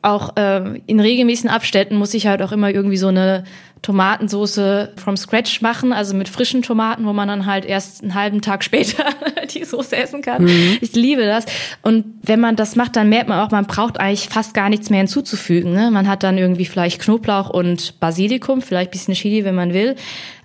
[0.02, 3.44] auch ähm, in regelmäßigen Abständen muss ich halt auch immer irgendwie so eine
[3.82, 8.40] Tomatensoße from scratch machen, also mit frischen Tomaten, wo man dann halt erst einen halben
[8.40, 9.04] Tag später
[9.52, 10.44] die Soße essen kann.
[10.44, 10.78] Mhm.
[10.80, 11.44] Ich liebe das.
[11.82, 14.90] Und wenn man das macht, dann merkt man auch, man braucht eigentlich fast gar nichts
[14.90, 15.72] mehr hinzuzufügen.
[15.72, 15.90] Ne?
[15.90, 19.96] Man hat dann irgendwie vielleicht Knoblauch und Basilikum, vielleicht bisschen Chili, wenn man will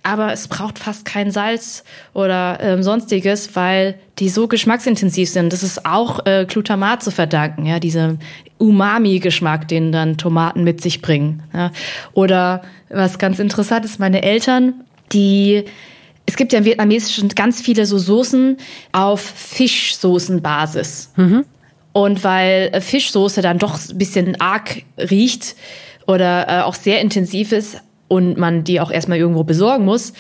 [0.04, 5.54] aber es braucht fast kein Salz oder ähm, sonstiges, weil die so geschmacksintensiv sind.
[5.54, 8.18] Das ist auch äh, Glutamat zu verdanken, ja, dieser
[8.58, 11.44] Umami-Geschmack, den dann Tomaten mit sich bringen.
[11.54, 11.72] Ja.
[12.14, 12.62] Oder
[12.94, 15.66] was ganz interessant ist, meine Eltern, die
[16.26, 18.58] es gibt ja im Vietnamesischen ganz viele so Soßen
[18.92, 21.12] auf Fischsoßenbasis.
[21.16, 21.46] Mhm.
[21.92, 25.56] Und weil äh, Fischsoße dann doch ein bisschen arg riecht
[26.08, 27.78] oder äh, auch sehr intensiv ist
[28.08, 30.14] und man die auch erstmal irgendwo besorgen muss,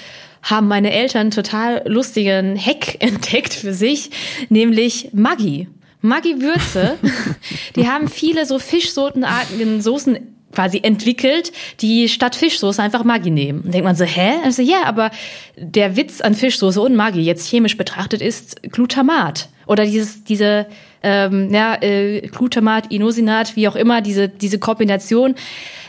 [0.44, 4.12] haben meine Eltern total lustigen Hack entdeckt für sich,
[4.50, 5.68] nämlich Maggi.
[6.02, 6.98] Maggi-Würze,
[7.78, 10.20] die haben viele so fischsortenartigen Soßen
[10.54, 11.52] quasi entwickelt,
[11.82, 13.62] die statt Fischsoße einfach Maggi nehmen.
[13.62, 14.34] Und denkt man so, hä?
[14.44, 15.12] Also ja, aber
[15.58, 19.50] der Witz an Fischsoße und Maggi jetzt chemisch betrachtet ist Glutamat.
[19.66, 20.68] Oder dieses, diese,
[21.02, 25.36] ähm, ja, äh, Glutamat, Inosinat, wie auch immer, diese, diese Kombination,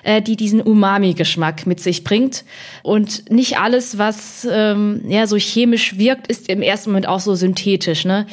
[0.04, 2.44] äh, die diesen Umami-Geschmack mit sich bringt.
[2.82, 7.34] Und nicht alles, was ähm, ja so chemisch wirkt, ist im ersten Moment auch so
[7.34, 8.04] synthetisch.
[8.04, 8.26] Ne?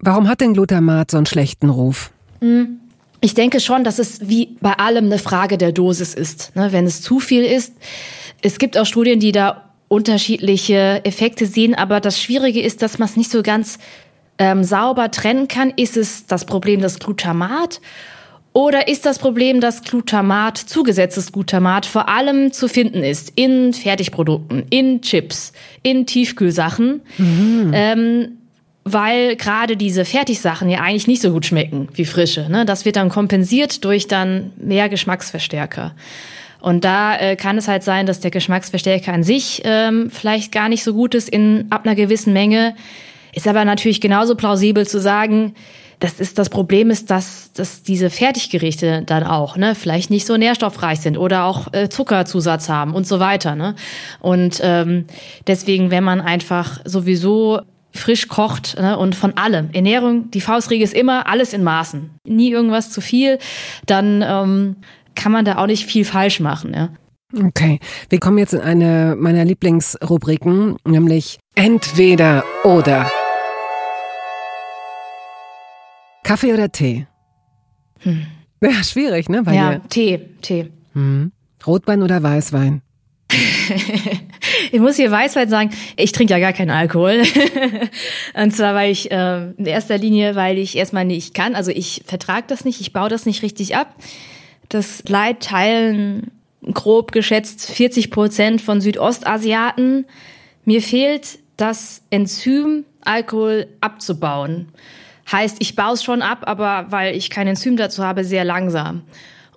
[0.00, 2.12] Warum hat denn Glutamat so einen schlechten Ruf?
[2.40, 2.80] Mhm.
[3.22, 6.54] Ich denke schon, dass es wie bei allem eine Frage der Dosis ist.
[6.56, 6.72] Ne?
[6.72, 7.72] Wenn es zu viel ist,
[8.42, 13.08] es gibt auch Studien, die da unterschiedliche Effekte sehen, aber das Schwierige ist, dass man
[13.08, 13.78] es nicht so ganz
[14.38, 15.72] ähm, sauber trennen kann.
[15.76, 17.80] Ist es das Problem das Glutamat
[18.52, 24.64] oder ist das Problem, dass Glutamat, zugesetztes Glutamat, vor allem zu finden ist in Fertigprodukten,
[24.68, 25.52] in Chips,
[25.82, 27.02] in Tiefkühlsachen?
[27.18, 27.70] Mhm.
[27.72, 28.38] Ähm,
[28.84, 32.48] weil gerade diese Fertigsachen ja eigentlich nicht so gut schmecken wie frische.
[32.50, 32.64] Ne?
[32.64, 35.94] Das wird dann kompensiert durch dann mehr Geschmacksverstärker.
[36.60, 40.68] Und da äh, kann es halt sein, dass der Geschmacksverstärker an sich ähm, vielleicht gar
[40.68, 42.74] nicht so gut ist in ab einer gewissen Menge.
[43.34, 45.54] Ist aber natürlich genauso plausibel zu sagen,
[46.02, 50.36] das ist das Problem ist, dass, dass diese Fertiggerichte dann auch ne, vielleicht nicht so
[50.36, 53.54] nährstoffreich sind oder auch äh, Zuckerzusatz haben und so weiter.
[53.54, 53.76] Ne?
[54.18, 55.06] Und ähm,
[55.46, 57.60] deswegen, wenn man einfach sowieso
[57.92, 59.70] frisch kocht ne, und von allem.
[59.72, 62.10] Ernährung, die Faustregel ist immer alles in Maßen.
[62.26, 63.38] Nie irgendwas zu viel,
[63.86, 64.76] dann ähm,
[65.14, 66.74] kann man da auch nicht viel falsch machen.
[66.74, 66.88] Ja.
[67.46, 67.80] Okay,
[68.10, 73.10] wir kommen jetzt in eine meiner Lieblingsrubriken, nämlich entweder oder.
[76.24, 77.06] Kaffee oder Tee?
[78.00, 78.26] Hm.
[78.64, 79.42] Ja, schwierig, ne?
[79.42, 79.88] Bei ja, dir?
[79.88, 80.70] Tee, Tee.
[80.92, 81.32] Hm.
[81.66, 82.80] Rotwein oder Weißwein?
[84.70, 87.22] ich muss hier Weißwein sagen, ich trinke ja gar keinen Alkohol.
[88.34, 91.54] und zwar, weil ich äh, in erster Linie, weil ich erstmal nicht kann.
[91.54, 93.94] Also ich vertrage das nicht, ich baue das nicht richtig ab.
[94.68, 96.30] Das Leid teilen
[96.72, 100.06] grob geschätzt 40 Prozent von Südostasiaten.
[100.64, 104.68] Mir fehlt das Enzym, Alkohol abzubauen.
[105.30, 109.02] Heißt, ich baue es schon ab, aber weil ich kein Enzym dazu habe, sehr langsam.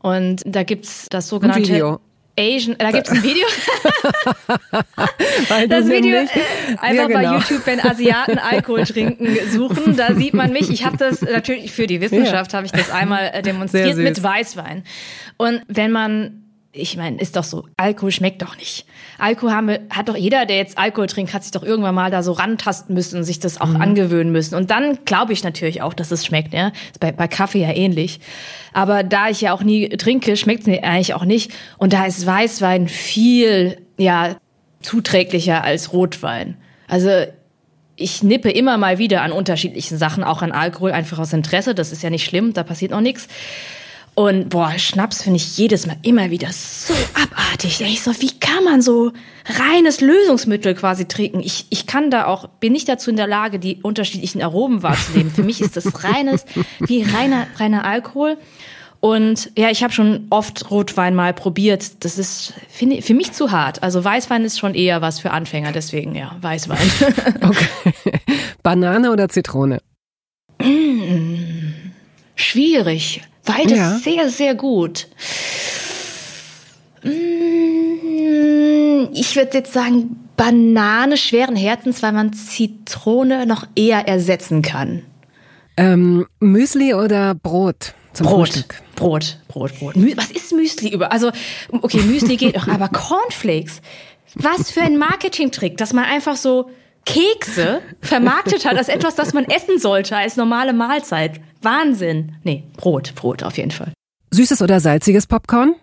[0.01, 1.97] Und da gibt's das sogenannte
[2.38, 3.47] Asian, da gibt's ein Video.
[5.69, 6.27] das Video äh,
[6.77, 7.31] einfach ja, genau.
[7.31, 10.69] bei YouTube, wenn Asiaten Alkohol trinken suchen, da sieht man mich.
[10.69, 12.57] Ich habe das natürlich für die Wissenschaft ja.
[12.57, 14.83] habe ich das einmal äh, demonstriert mit Weißwein.
[15.38, 16.44] Und wenn man
[16.76, 18.86] ich meine, ist doch so, Alkohol schmeckt doch nicht.
[19.17, 22.11] Alkohol haben wir, hat doch jeder, der jetzt Alkohol trinkt, hat sich doch irgendwann mal
[22.11, 23.82] da so rantasten müssen und sich das auch mhm.
[23.82, 24.55] angewöhnen müssen.
[24.55, 26.53] Und dann glaube ich natürlich auch, dass es schmeckt.
[26.53, 26.67] Ja?
[26.91, 28.19] Ist bei, bei Kaffee ja ähnlich.
[28.73, 31.53] Aber da ich ja auch nie trinke, schmeckt es mir eigentlich auch nicht.
[31.78, 34.36] Und da ist Weißwein viel ja
[34.82, 36.57] zuträglicher als Rotwein.
[36.88, 37.09] Also
[37.95, 41.73] ich nippe immer mal wieder an unterschiedlichen Sachen, auch an Alkohol, einfach aus Interesse.
[41.73, 43.30] Das ist ja nicht schlimm, da passiert noch nichts.
[44.16, 47.82] Und boah, Schnaps finde ich jedes Mal immer wieder so abartig.
[47.82, 49.11] Ich so, wie kann man so
[49.45, 51.41] reines Lösungsmittel quasi trinken?
[51.41, 55.32] Ich, ich kann da auch, bin nicht dazu in der Lage, die unterschiedlichen Aromen wahrzunehmen.
[55.32, 56.45] Für mich ist das reines,
[56.80, 58.38] wie reiner, reiner Alkohol.
[59.01, 62.05] Und ja, ich habe schon oft Rotwein mal probiert.
[62.05, 63.84] Das ist finde für mich zu hart.
[63.84, 66.89] Also Weißwein ist schon eher was für Anfänger, deswegen ja, Weißwein.
[67.41, 68.22] okay.
[68.63, 69.82] Banane oder Zitrone?
[70.61, 71.91] Mm,
[72.36, 73.22] schwierig.
[73.45, 73.97] Beides ja.
[73.97, 75.07] sehr, sehr gut.
[77.03, 85.03] Mm, ich würde jetzt sagen, Banane schweren Herzens, weil man Zitrone noch eher ersetzen kann.
[85.77, 87.93] Ähm, Müsli oder Brot?
[88.13, 88.81] Zum Brot, Frühstück?
[88.95, 89.95] Brot, Brot, Brot.
[90.15, 91.11] Was ist Müsli über?
[91.11, 91.31] Also,
[91.69, 93.81] okay, Müsli geht doch, aber Cornflakes.
[94.35, 96.69] Was für ein Marketingtrick, dass man einfach so
[97.06, 101.39] Kekse vermarktet hat als etwas, das man essen sollte als normale Mahlzeit.
[101.62, 102.36] Wahnsinn.
[102.43, 103.93] Nee, Brot, Brot auf jeden Fall.
[104.32, 105.76] Süßes oder salziges Popcorn?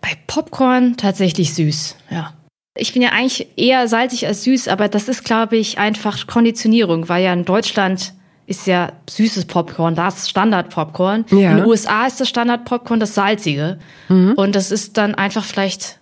[0.00, 2.34] Bei Popcorn tatsächlich süß, ja.
[2.78, 7.08] Ich bin ja eigentlich eher salzig als süß, aber das ist, glaube ich, einfach Konditionierung,
[7.08, 8.12] weil ja in Deutschland
[8.46, 11.24] ist ja süßes Popcorn, das Standard-Popcorn.
[11.30, 11.50] Ja.
[11.50, 13.78] In den USA ist das Standard-Popcorn das salzige.
[14.08, 14.34] Mhm.
[14.36, 15.98] Und das ist dann einfach vielleicht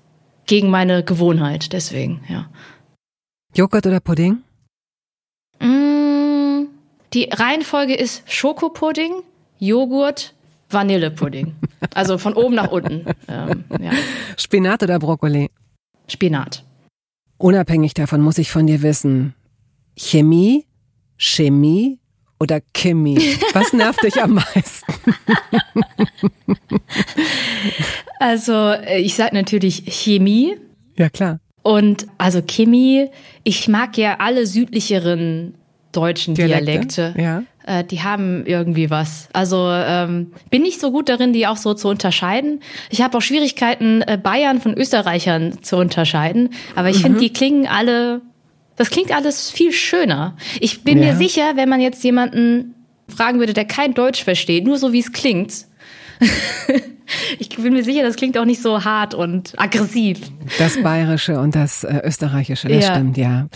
[0.47, 2.47] gegen meine Gewohnheit, deswegen, ja.
[3.57, 4.43] Joghurt oder Pudding?
[5.61, 6.67] Mm,
[7.13, 9.23] die Reihenfolge ist Schokopudding,
[9.59, 10.35] Joghurt,
[10.71, 11.55] Vanillepudding.
[11.93, 13.05] Also von oben nach unten.
[13.29, 13.93] Ähm, ja.
[14.39, 15.51] Spinat oder Brokkoli?
[16.09, 16.65] Spinat.
[17.37, 19.35] Unabhängig davon muss ich von dir wissen,
[19.95, 20.67] Chemie,
[21.19, 22.01] Chemie
[22.41, 23.19] oder Chemie?
[23.53, 24.93] Was nervt dich am meisten?
[28.19, 30.57] Also, äh, ich sag natürlich Chemie.
[30.97, 31.39] Ja, klar.
[31.65, 33.09] Und also Chemie,
[33.43, 35.55] ich mag ja alle südlicheren
[35.93, 37.15] deutschen Dialekte.
[37.15, 37.15] Dialekte.
[37.17, 37.43] Ja.
[37.67, 39.29] Äh, die haben irgendwie was.
[39.33, 42.61] Also ähm, bin nicht so gut darin, die auch so zu unterscheiden.
[42.91, 46.51] Ich habe auch Schwierigkeiten, äh, Bayern von Österreichern zu unterscheiden.
[46.77, 47.03] Aber ich mhm.
[47.03, 48.21] finde, die klingen alle,
[48.77, 50.37] das klingt alles viel schöner.
[50.61, 51.07] Ich bin ja.
[51.07, 52.75] mir sicher, wenn man jetzt jemanden
[53.09, 55.65] fragen würde, der kein Deutsch versteht, nur so wie es klingt,
[57.39, 60.19] ich bin mir sicher, das klingt auch nicht so hart und aggressiv.
[60.59, 62.95] Das Bayerische und das äh, Österreichische, das ja.
[62.95, 63.49] stimmt, ja.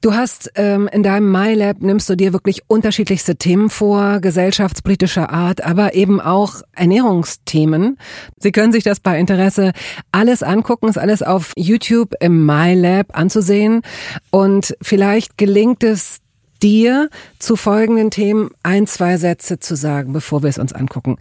[0.00, 5.64] Du hast ähm, in deinem MyLab nimmst du dir wirklich unterschiedlichste Themen vor, gesellschaftspolitischer Art,
[5.64, 7.98] aber eben auch Ernährungsthemen.
[8.38, 9.72] Sie können sich das bei Interesse
[10.12, 13.82] alles angucken, ist alles auf YouTube im MyLab anzusehen
[14.30, 16.18] und vielleicht gelingt es
[16.62, 21.16] dir zu folgenden Themen ein, zwei Sätze zu sagen, bevor wir es uns angucken.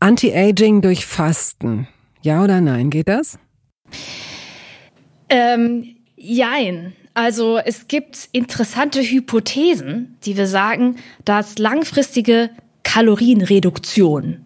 [0.00, 1.88] Anti-Aging durch Fasten.
[2.22, 2.90] Ja oder nein?
[2.90, 3.38] Geht das?
[5.28, 6.92] Ähm, jein.
[7.14, 12.50] Also es gibt interessante Hypothesen, die wir sagen, dass langfristige
[12.82, 14.44] Kalorienreduktion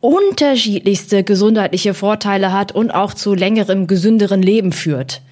[0.00, 5.22] unterschiedlichste gesundheitliche Vorteile hat und auch zu längerem, gesünderen Leben führt.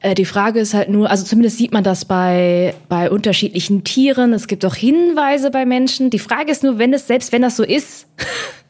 [0.00, 4.34] Äh, die Frage ist halt nur, also zumindest sieht man das bei, bei unterschiedlichen Tieren.
[4.34, 6.10] Es gibt auch Hinweise bei Menschen.
[6.10, 8.06] Die Frage ist nur, wenn es, selbst wenn das so ist,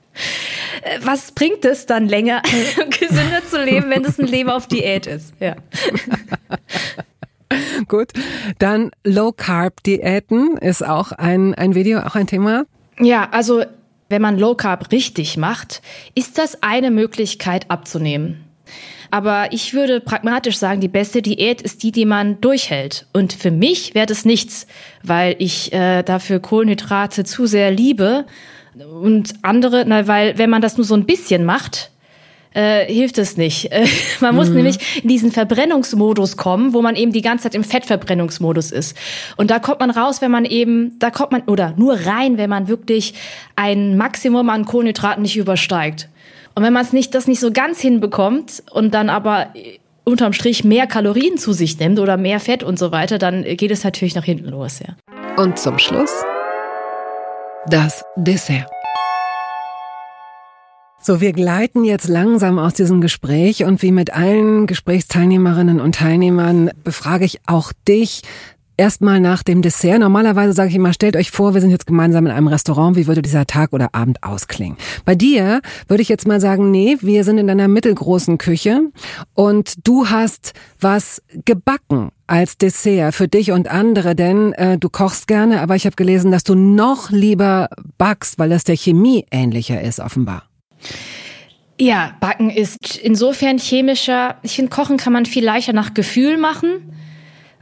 [1.03, 2.43] was bringt es dann länger,
[3.01, 5.35] gesünder zu leben, wenn es ein Leben auf Diät ist?
[5.41, 5.57] Ja.
[7.89, 8.12] Gut,
[8.59, 12.64] dann Low Carb Diäten ist auch ein, ein Video, auch ein Thema.
[12.99, 13.64] Ja, also
[14.09, 15.83] wenn man Low Carb richtig macht,
[16.14, 18.45] ist das eine Möglichkeit abzunehmen.
[19.11, 23.07] Aber ich würde pragmatisch sagen, die beste Diät ist die, die man durchhält.
[23.12, 24.66] Und für mich wäre das nichts,
[25.03, 28.24] weil ich äh, dafür Kohlenhydrate zu sehr liebe
[28.74, 31.90] und andere, na, weil wenn man das nur so ein bisschen macht,
[32.54, 33.70] äh, hilft es nicht.
[33.72, 33.86] Äh,
[34.20, 34.56] man muss mhm.
[34.56, 38.96] nämlich in diesen Verbrennungsmodus kommen, wo man eben die ganze Zeit im Fettverbrennungsmodus ist.
[39.36, 42.50] Und da kommt man raus, wenn man eben, da kommt man, oder nur rein, wenn
[42.50, 43.14] man wirklich
[43.56, 46.08] ein Maximum an Kohlenhydraten nicht übersteigt.
[46.54, 49.54] Und wenn man es nicht, das nicht so ganz hinbekommt und dann aber
[50.04, 53.70] unterm Strich mehr Kalorien zu sich nimmt oder mehr Fett und so weiter, dann geht
[53.70, 54.96] es natürlich nach hinten los, ja.
[55.42, 56.24] Und zum Schluss
[57.66, 58.68] das Dessert.
[61.00, 66.70] So, wir gleiten jetzt langsam aus diesem Gespräch und wie mit allen Gesprächsteilnehmerinnen und Teilnehmern
[66.84, 68.22] befrage ich auch dich
[68.76, 70.00] erstmal nach dem Dessert.
[70.00, 73.06] Normalerweise sage ich immer, stellt euch vor, wir sind jetzt gemeinsam in einem Restaurant, wie
[73.06, 74.76] würde dieser Tag oder Abend ausklingen?
[75.04, 78.80] Bei dir würde ich jetzt mal sagen, nee, wir sind in einer mittelgroßen Küche
[79.34, 85.28] und du hast was gebacken als Dessert für dich und andere, denn äh, du kochst
[85.28, 87.68] gerne, aber ich habe gelesen, dass du noch lieber
[87.98, 90.44] backst, weil das der Chemie ähnlicher ist, offenbar.
[91.80, 94.36] Ja, Backen ist insofern chemischer.
[94.42, 96.94] Ich finde, Kochen kann man viel leichter nach Gefühl machen.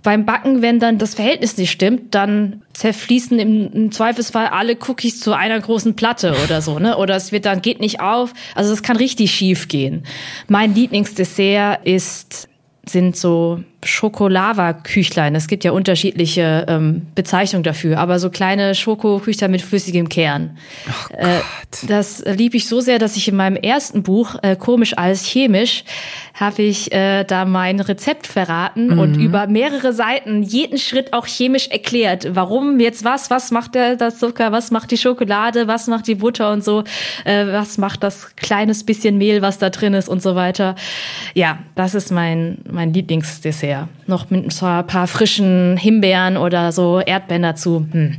[0.03, 5.21] Beim Backen, wenn dann das Verhältnis nicht stimmt, dann zerfließen im, im, Zweifelsfall alle Cookies
[5.21, 6.97] zu einer großen Platte oder so, ne?
[6.97, 8.33] Oder es wird dann geht nicht auf.
[8.55, 10.05] Also es kann richtig schief gehen.
[10.49, 12.50] Mein Lieblingsdessert ist
[12.93, 15.35] sind so Schokolava-Küchlein.
[15.35, 20.59] Es gibt ja unterschiedliche ähm, Bezeichnungen dafür, aber so kleine Schokoküchlein mit flüssigem Kern.
[20.87, 21.41] Oh äh,
[21.87, 25.85] das liebe ich so sehr, dass ich in meinem ersten Buch, äh, Komisch alles chemisch,
[26.35, 28.99] habe ich äh, da mein Rezept verraten mhm.
[28.99, 32.35] und über mehrere Seiten jeden Schritt auch chemisch erklärt.
[32.35, 36.15] Warum jetzt was, was macht der, das Zucker, was macht die Schokolade, was macht die
[36.17, 36.85] Butter und so,
[37.25, 40.75] äh, was macht das kleines bisschen Mehl, was da drin ist und so weiter.
[41.35, 43.89] Ja, das ist mein, mein Lieblingsdessert ungefähr.
[44.07, 47.87] Noch mit so ein paar frischen Himbeeren oder so Erdbeeren dazu.
[47.91, 48.17] Hm.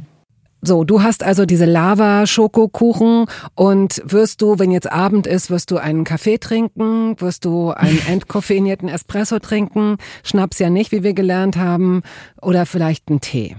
[0.64, 5.78] So, du hast also diese Lava-Schokokuchen und wirst du, wenn jetzt Abend ist, wirst du
[5.78, 11.58] einen Kaffee trinken, wirst du einen entkoffeinierten Espresso trinken, Schnaps ja nicht, wie wir gelernt
[11.58, 12.04] haben,
[12.42, 13.56] oder vielleicht einen Tee.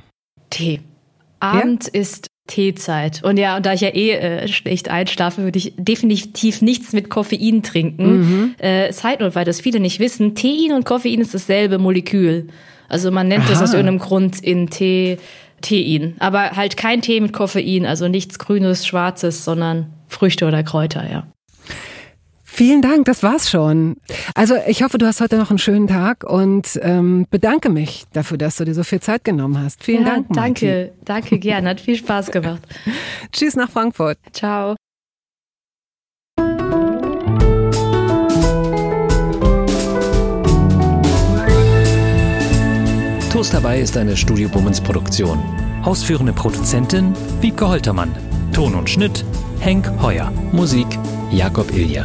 [0.51, 0.81] Tee.
[1.41, 2.01] Abend ja?
[2.01, 3.23] ist Teezeit.
[3.23, 7.09] Und ja, und da ich ja eh äh, schlecht einschlafe, würde ich definitiv nichts mit
[7.09, 8.19] Koffein trinken.
[8.19, 8.55] Mhm.
[8.59, 12.49] Äh, Zeitnot, weil das viele nicht wissen, Tein und Koffein ist dasselbe Molekül.
[12.89, 15.19] Also man nennt es aus irgendeinem Grund in Tee
[15.63, 16.17] Tein.
[16.19, 21.32] Aber halt kein Tee mit Koffein, also nichts Grünes, Schwarzes, sondern Früchte oder Kräuter, ja.
[22.55, 23.97] Vielen Dank, das war's schon.
[24.35, 28.37] Also ich hoffe, du hast heute noch einen schönen Tag und ähm, bedanke mich dafür,
[28.37, 29.83] dass du dir so viel Zeit genommen hast.
[29.83, 30.29] Vielen ja, Dank.
[30.29, 30.43] Martin.
[30.45, 31.67] Danke, danke gern.
[31.67, 32.61] Hat viel Spaß gemacht.
[33.33, 34.19] Tschüss nach Frankfurt.
[34.35, 34.77] Ciao.
[43.33, 45.43] Toast Hawaii ist eine Studio Bummens Produktion.
[45.85, 48.15] Ausführende Produzentin Wiebke Holtermann.
[48.53, 49.25] Ton und Schnitt
[49.61, 50.31] Henk Heuer.
[50.53, 50.87] Musik
[51.31, 52.05] Jakob Ilja.